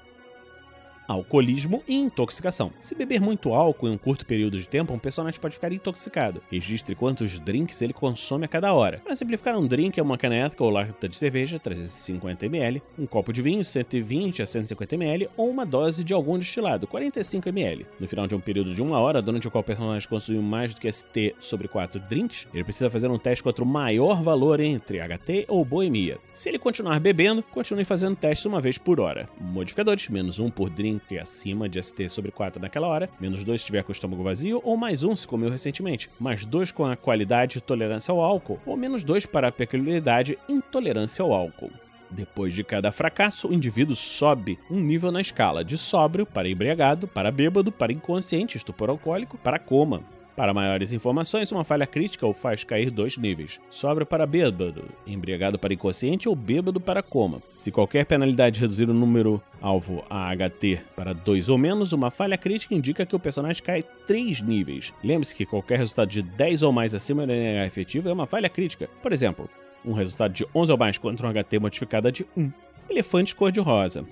Alcoolismo 1.08 1.84
e 1.88 1.96
intoxicação. 1.96 2.72
Se 2.80 2.94
beber 2.94 3.22
muito 3.22 3.54
álcool 3.54 3.88
em 3.88 3.92
um 3.92 3.98
curto 3.98 4.26
período 4.26 4.58
de 4.58 4.68
tempo, 4.68 4.94
um 4.94 5.00
personagem 5.00 5.40
pode 5.40 5.56
ficar 5.56 5.72
intoxicado. 5.72 6.42
Registre 6.52 6.96
quantos 6.96 7.40
drinks 7.40 7.82
ele 7.82 7.94
consome 7.94 8.46
a 8.46 8.48
cada 8.48 8.74
hora. 8.74 9.00
Para 9.00 9.16
simplificar, 9.16 9.58
um 9.58 9.66
drink 9.66 10.00
é 10.00 10.04
uma 10.04 10.18
caneca 10.18 10.64
ou 10.64 10.70
lata 10.70 11.08
de 11.08 11.16
cerveja, 11.16 11.60
350 11.60 12.46
ml, 12.46 12.82
um 12.98 13.06
copo 13.06 13.32
de 13.32 13.42
vinho, 13.42 13.64
120 13.64 14.42
a 14.42 14.46
150 14.46 14.96
ml, 14.96 15.30
ou 15.38 15.50
uma 15.50 15.66
dose 15.66 16.04
de 16.04 16.14
algum 16.14 16.38
destilado, 16.38 16.88
45 16.88 17.50
ml. 17.50 17.86
No 18.00 18.08
final 18.08 18.28
de 18.28 18.36
um 18.36 18.40
período 18.40 18.74
de 18.74 18.82
uma 18.82 19.00
hora, 19.00 19.22
durante 19.22 19.48
o 19.48 19.52
qual 19.52 19.62
o 19.62 19.66
personagem 19.66 20.08
consumiu 20.08 20.42
mais 20.42 20.74
do 20.74 20.82
que 20.82 20.92
ST 20.92 21.36
sobre 21.40 21.68
4 21.68 22.00
drinks, 22.02 22.48
ele 22.54 22.64
precisa 22.64 22.90
fazer 22.90 23.10
um 23.10 23.18
teste 23.18 23.44
contra 23.44 23.64
o 23.64 23.68
maior 23.68 24.22
valor 24.22 24.60
entre 24.60 25.00
HT 25.00 25.46
ou 25.48 25.64
boemia. 25.64 26.18
Se 26.34 26.50
ele 26.50 26.60
continuar 26.60 27.00
bebendo, 27.00 27.42
continue 27.44 27.86
fazendo 27.86 28.16
testes 28.16 28.46
uma 28.46 28.62
vez 28.62 28.78
por 28.78 29.00
hora. 29.00 29.30
Modificadores: 29.40 30.10
menos 30.10 30.40
1 30.40 30.50
por 30.52 30.70
drink 30.70 30.97
acima 31.20 31.68
de 31.68 31.82
ST 31.82 32.10
sobre 32.10 32.32
4 32.32 32.62
naquela 32.62 32.88
hora, 32.88 33.10
menos 33.20 33.44
2 33.44 33.60
se 33.60 33.64
estiver 33.64 33.84
com 33.84 33.90
o 33.90 33.94
estômago 33.94 34.24
vazio, 34.24 34.62
ou 34.64 34.78
mais 34.78 35.04
1 35.04 35.16
se 35.16 35.28
comeu 35.28 35.50
recentemente, 35.50 36.10
mais 36.20 36.46
2 36.46 36.72
com 36.72 36.86
a 36.86 36.96
qualidade 36.96 37.62
tolerância 37.62 38.12
ao 38.12 38.22
álcool, 38.22 38.60
ou 38.66 38.78
menos 38.78 39.04
2 39.04 39.26
para 39.26 39.48
a 39.48 39.52
peculiaridade 39.52 40.38
intolerância 40.48 41.24
ao 41.24 41.34
álcool. 41.34 41.72
Depois 42.10 42.54
de 42.54 42.64
cada 42.64 42.92
fracasso, 42.92 43.50
o 43.50 43.54
indivíduo 43.54 43.96
sobe 43.96 44.58
um 44.72 44.80
nível 44.80 45.12
na 45.12 45.22
escala 45.22 45.64
de 45.64 45.78
sóbrio 45.78 46.26
para 46.26 46.48
embriagado, 46.48 47.08
para 47.08 47.32
bêbado, 47.32 47.72
para 47.72 47.92
inconsciente, 47.92 48.58
estupor 48.58 48.90
alcoólico, 48.90 49.38
para 49.38 49.60
coma. 49.60 50.04
Para 50.38 50.54
maiores 50.54 50.94
informações, 50.94 51.52
uma 51.52 51.64
falha 51.64 51.88
crítica 51.88 52.28
o 52.28 52.32
faz 52.32 52.64
cair 52.64 52.92
dois 52.92 53.18
níveis: 53.18 53.60
sóbrio 53.72 54.06
para 54.06 54.24
bêbado, 54.28 54.86
embriagado 55.08 55.58
para 55.58 55.74
inconsciente 55.74 56.30
ou 56.30 56.36
bêbado 56.36 56.80
para 56.80 57.02
coma. 57.02 57.42
Se 57.58 57.72
qualquer 57.72 58.06
penalidade 58.06 58.62
reduzir 58.62 58.88
o 58.88 58.94
número 58.94 59.42
alvo 59.60 60.06
a 60.08 60.32
HT 60.36 60.82
para 60.96 61.12
2 61.12 61.50
ou 61.50 61.58
menos, 61.58 61.92
uma 61.92 62.12
falha 62.12 62.38
crítica 62.38 62.76
indica 62.76 63.04
que 63.04 63.16
o 63.16 63.20
personagem 63.20 63.64
cai 63.64 63.82
3 64.06 64.42
níveis. 64.42 64.94
Lembre-se 65.04 65.34
que 65.34 65.44
qualquer 65.44 65.80
resultado 65.80 66.10
de 66.10 66.22
10 66.22 66.62
ou 66.62 66.72
mais 66.72 66.94
acima 66.94 67.26
do 67.26 67.34
NH 67.34 67.66
efetivo 67.66 68.08
é 68.08 68.14
uma 68.14 68.28
falha 68.28 68.48
crítica. 68.48 68.88
Por 69.02 69.12
exemplo, 69.12 69.50
um 69.84 69.94
resultado 69.94 70.34
de 70.34 70.46
11 70.54 70.72
ou 70.72 70.78
mais 70.78 71.00
contra 71.00 71.28
um 71.28 71.34
HT 71.34 71.58
modificada 71.58 72.12
de 72.12 72.28
1. 72.38 72.52
Elefante 72.88 73.36
cor-de-rosa. 73.36 74.06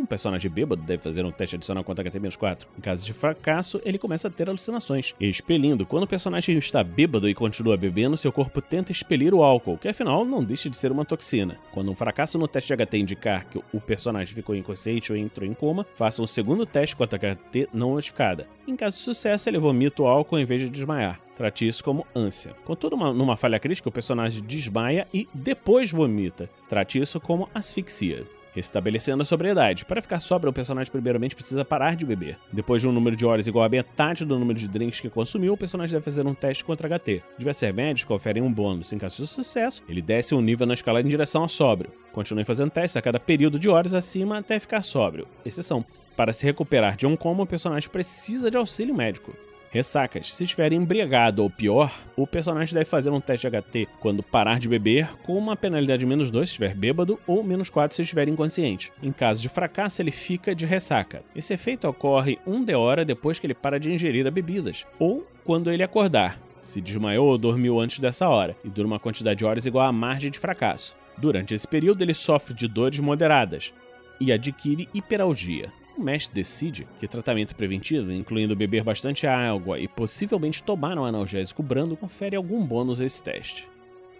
Um 0.00 0.06
personagem 0.06 0.50
bêbado 0.50 0.80
deve 0.80 1.02
fazer 1.02 1.26
um 1.26 1.30
teste 1.30 1.56
adicional 1.56 1.84
contra 1.84 2.02
HT-4. 2.02 2.66
Em 2.78 2.80
caso 2.80 3.04
de 3.04 3.12
fracasso, 3.12 3.82
ele 3.84 3.98
começa 3.98 4.28
a 4.28 4.30
ter 4.30 4.48
alucinações, 4.48 5.14
expelindo. 5.20 5.84
Quando 5.84 6.04
o 6.04 6.06
personagem 6.06 6.56
está 6.56 6.82
bêbado 6.82 7.28
e 7.28 7.34
continua 7.34 7.76
bebendo, 7.76 8.16
seu 8.16 8.32
corpo 8.32 8.62
tenta 8.62 8.92
expelir 8.92 9.34
o 9.34 9.42
álcool, 9.42 9.76
que 9.76 9.88
afinal 9.88 10.24
não 10.24 10.42
deixa 10.42 10.70
de 10.70 10.76
ser 10.78 10.90
uma 10.90 11.04
toxina. 11.04 11.58
Quando 11.70 11.90
um 11.90 11.94
fracasso 11.94 12.38
no 12.38 12.48
teste 12.48 12.74
de 12.74 12.82
HT 12.82 12.96
indicar 12.96 13.46
que 13.46 13.62
o 13.74 13.78
personagem 13.78 14.34
ficou 14.34 14.56
inconsciente 14.56 15.12
ou 15.12 15.18
entrou 15.18 15.46
em 15.46 15.52
coma, 15.52 15.86
faça 15.94 16.22
um 16.22 16.26
segundo 16.26 16.64
teste 16.64 16.96
contra 16.96 17.18
HT 17.18 17.68
não 17.70 17.92
notificada. 17.92 18.48
Em 18.66 18.76
caso 18.76 18.96
de 18.96 19.02
sucesso, 19.02 19.50
ele 19.50 19.58
vomita 19.58 20.02
o 20.02 20.06
álcool 20.06 20.38
em 20.38 20.46
vez 20.46 20.62
de 20.62 20.70
desmaiar. 20.70 21.20
Trate 21.36 21.68
isso 21.68 21.84
como 21.84 22.06
ânsia. 22.14 22.56
Contudo, 22.64 22.96
uma, 22.96 23.12
numa 23.12 23.36
falha 23.36 23.58
crítica, 23.58 23.90
o 23.90 23.92
personagem 23.92 24.42
desmaia 24.42 25.06
e 25.12 25.28
depois 25.34 25.90
vomita. 25.90 26.48
Trate 26.68 26.98
isso 26.98 27.20
como 27.20 27.50
asfixia. 27.54 28.26
Restabelecendo 28.52 29.22
a 29.22 29.26
sobriedade. 29.26 29.84
Para 29.84 30.02
ficar 30.02 30.20
sóbrio, 30.20 30.50
o 30.50 30.52
personagem 30.52 30.90
primeiramente 30.90 31.34
precisa 31.34 31.64
parar 31.64 31.94
de 31.94 32.04
beber. 32.04 32.38
Depois 32.52 32.82
de 32.82 32.88
um 32.88 32.92
número 32.92 33.14
de 33.14 33.24
horas 33.24 33.46
igual 33.46 33.64
a 33.64 33.68
metade 33.68 34.24
do 34.24 34.38
número 34.38 34.58
de 34.58 34.66
drinks 34.66 35.00
que 35.00 35.08
consumiu, 35.08 35.52
o 35.52 35.56
personagem 35.56 35.92
deve 35.92 36.04
fazer 36.04 36.26
um 36.26 36.34
teste 36.34 36.64
contra 36.64 36.88
HT. 36.88 37.22
Diversos 37.38 37.62
remédios 37.62 38.04
conferem 38.04 38.42
um 38.42 38.52
bônus. 38.52 38.92
Em 38.92 38.98
caso 38.98 39.22
de 39.22 39.28
sucesso, 39.28 39.82
ele 39.88 40.02
desce 40.02 40.34
um 40.34 40.40
nível 40.40 40.66
na 40.66 40.74
escala 40.74 41.00
em 41.00 41.06
direção 41.06 41.42
ao 41.42 41.48
sóbrio. 41.48 41.92
Continue 42.12 42.44
fazendo 42.44 42.70
testes 42.70 42.96
a 42.96 43.02
cada 43.02 43.20
período 43.20 43.58
de 43.58 43.68
horas 43.68 43.94
acima 43.94 44.38
até 44.38 44.58
ficar 44.58 44.82
sóbrio. 44.82 45.28
Exceção. 45.44 45.84
Para 46.16 46.32
se 46.32 46.44
recuperar 46.44 46.96
de 46.96 47.06
um 47.06 47.16
coma, 47.16 47.44
o 47.44 47.46
personagem 47.46 47.88
precisa 47.88 48.50
de 48.50 48.56
auxílio 48.56 48.94
médico. 48.94 49.32
Ressacas. 49.70 50.34
Se 50.34 50.42
estiver 50.42 50.72
embriagado 50.72 51.44
ou 51.44 51.48
pior, 51.48 51.96
o 52.16 52.26
personagem 52.26 52.74
deve 52.74 52.86
fazer 52.86 53.08
um 53.10 53.20
teste 53.20 53.46
HT 53.48 53.86
quando 54.00 54.20
parar 54.20 54.58
de 54.58 54.68
beber, 54.68 55.08
com 55.22 55.38
uma 55.38 55.54
penalidade 55.54 56.00
de 56.00 56.06
menos 56.06 56.28
2 56.28 56.48
se 56.48 56.52
estiver 56.54 56.74
bêbado 56.74 57.20
ou 57.24 57.44
menos 57.44 57.70
4 57.70 57.94
se 57.94 58.02
estiver 58.02 58.26
inconsciente. 58.26 58.92
Em 59.00 59.12
caso 59.12 59.40
de 59.40 59.48
fracasso, 59.48 60.02
ele 60.02 60.10
fica 60.10 60.56
de 60.56 60.66
ressaca. 60.66 61.22
Esse 61.36 61.54
efeito 61.54 61.86
ocorre 61.86 62.36
um 62.44 62.64
de 62.64 62.74
hora 62.74 63.04
depois 63.04 63.38
que 63.38 63.46
ele 63.46 63.54
para 63.54 63.78
de 63.78 63.92
ingerir 63.92 64.26
as 64.26 64.32
bebidas, 64.32 64.84
ou 64.98 65.24
quando 65.44 65.70
ele 65.70 65.84
acordar, 65.84 66.40
se 66.60 66.80
desmaiou 66.80 67.28
ou 67.28 67.38
dormiu 67.38 67.78
antes 67.78 68.00
dessa 68.00 68.28
hora, 68.28 68.56
e 68.64 68.68
dura 68.68 68.88
uma 68.88 68.98
quantidade 68.98 69.38
de 69.38 69.44
horas 69.44 69.66
igual 69.66 69.86
à 69.86 69.92
margem 69.92 70.32
de 70.32 70.38
fracasso. 70.40 70.96
Durante 71.16 71.54
esse 71.54 71.68
período, 71.68 72.02
ele 72.02 72.14
sofre 72.14 72.52
de 72.54 72.66
dores 72.66 72.98
moderadas 72.98 73.72
e 74.20 74.32
adquire 74.32 74.88
hiperalgia 74.92 75.72
o 76.00 76.02
mestre 76.02 76.34
decide 76.34 76.88
que 76.98 77.06
tratamento 77.06 77.54
preventivo, 77.54 78.10
incluindo 78.10 78.56
beber 78.56 78.82
bastante 78.82 79.26
água 79.26 79.78
e 79.78 79.86
possivelmente 79.86 80.62
tomar 80.62 80.98
um 80.98 81.04
analgésico 81.04 81.62
brando, 81.62 81.96
confere 81.96 82.34
algum 82.34 82.64
bônus 82.64 83.00
a 83.00 83.04
esse 83.04 83.22
teste. 83.22 83.68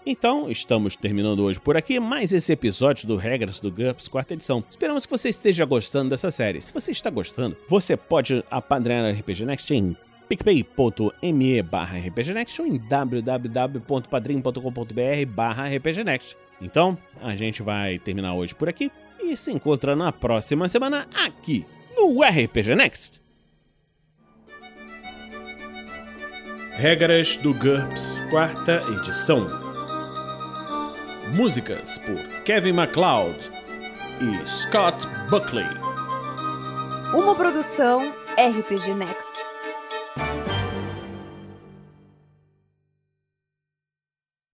Então, 0.04 0.50
estamos 0.50 0.96
terminando 0.96 1.40
hoje 1.40 1.60
por 1.60 1.76
aqui 1.76 2.00
mais 2.00 2.32
esse 2.32 2.52
episódio 2.52 3.06
do 3.06 3.16
Regras 3.16 3.60
do 3.60 3.70
GURPS, 3.70 4.08
quarta 4.08 4.34
edição. 4.34 4.64
Esperamos 4.68 5.04
que 5.04 5.12
você 5.12 5.28
esteja 5.28 5.64
gostando 5.64 6.10
dessa 6.10 6.30
série. 6.30 6.60
Se 6.60 6.72
você 6.72 6.90
está 6.90 7.10
gostando, 7.10 7.56
você 7.68 7.96
pode 7.96 8.44
apadrinhar 8.50 9.04
a 9.04 9.10
RPG 9.10 9.44
Next 9.44 9.74
em 9.74 9.96
picpay.me 10.28 11.62
barra 11.62 11.98
rpgnext 11.98 12.60
ou 12.60 12.66
em 12.66 12.78
www.padrim.com.br 12.78 15.26
barra 15.28 15.66
rpgnext. 15.66 16.36
Então, 16.62 16.96
a 17.20 17.34
gente 17.34 17.62
vai 17.62 17.98
terminar 17.98 18.34
hoje 18.34 18.54
por 18.54 18.68
aqui 18.68 18.92
e 19.30 19.36
se 19.36 19.52
encontra 19.52 19.94
na 19.94 20.10
próxima 20.10 20.68
semana 20.68 21.06
aqui 21.14 21.64
no 21.96 22.20
RPG 22.22 22.74
Next. 22.74 23.20
Regras 26.72 27.36
do 27.36 27.54
GURPS, 27.54 28.20
quarta 28.30 28.80
edição. 28.90 29.46
Músicas 31.34 31.98
por 31.98 32.42
Kevin 32.44 32.72
MacLeod 32.72 33.38
e 34.20 34.46
Scott 34.46 35.06
Buckley. 35.30 35.68
Uma 37.14 37.34
produção 37.36 38.00
RPG 38.36 38.94
Next. 38.94 39.29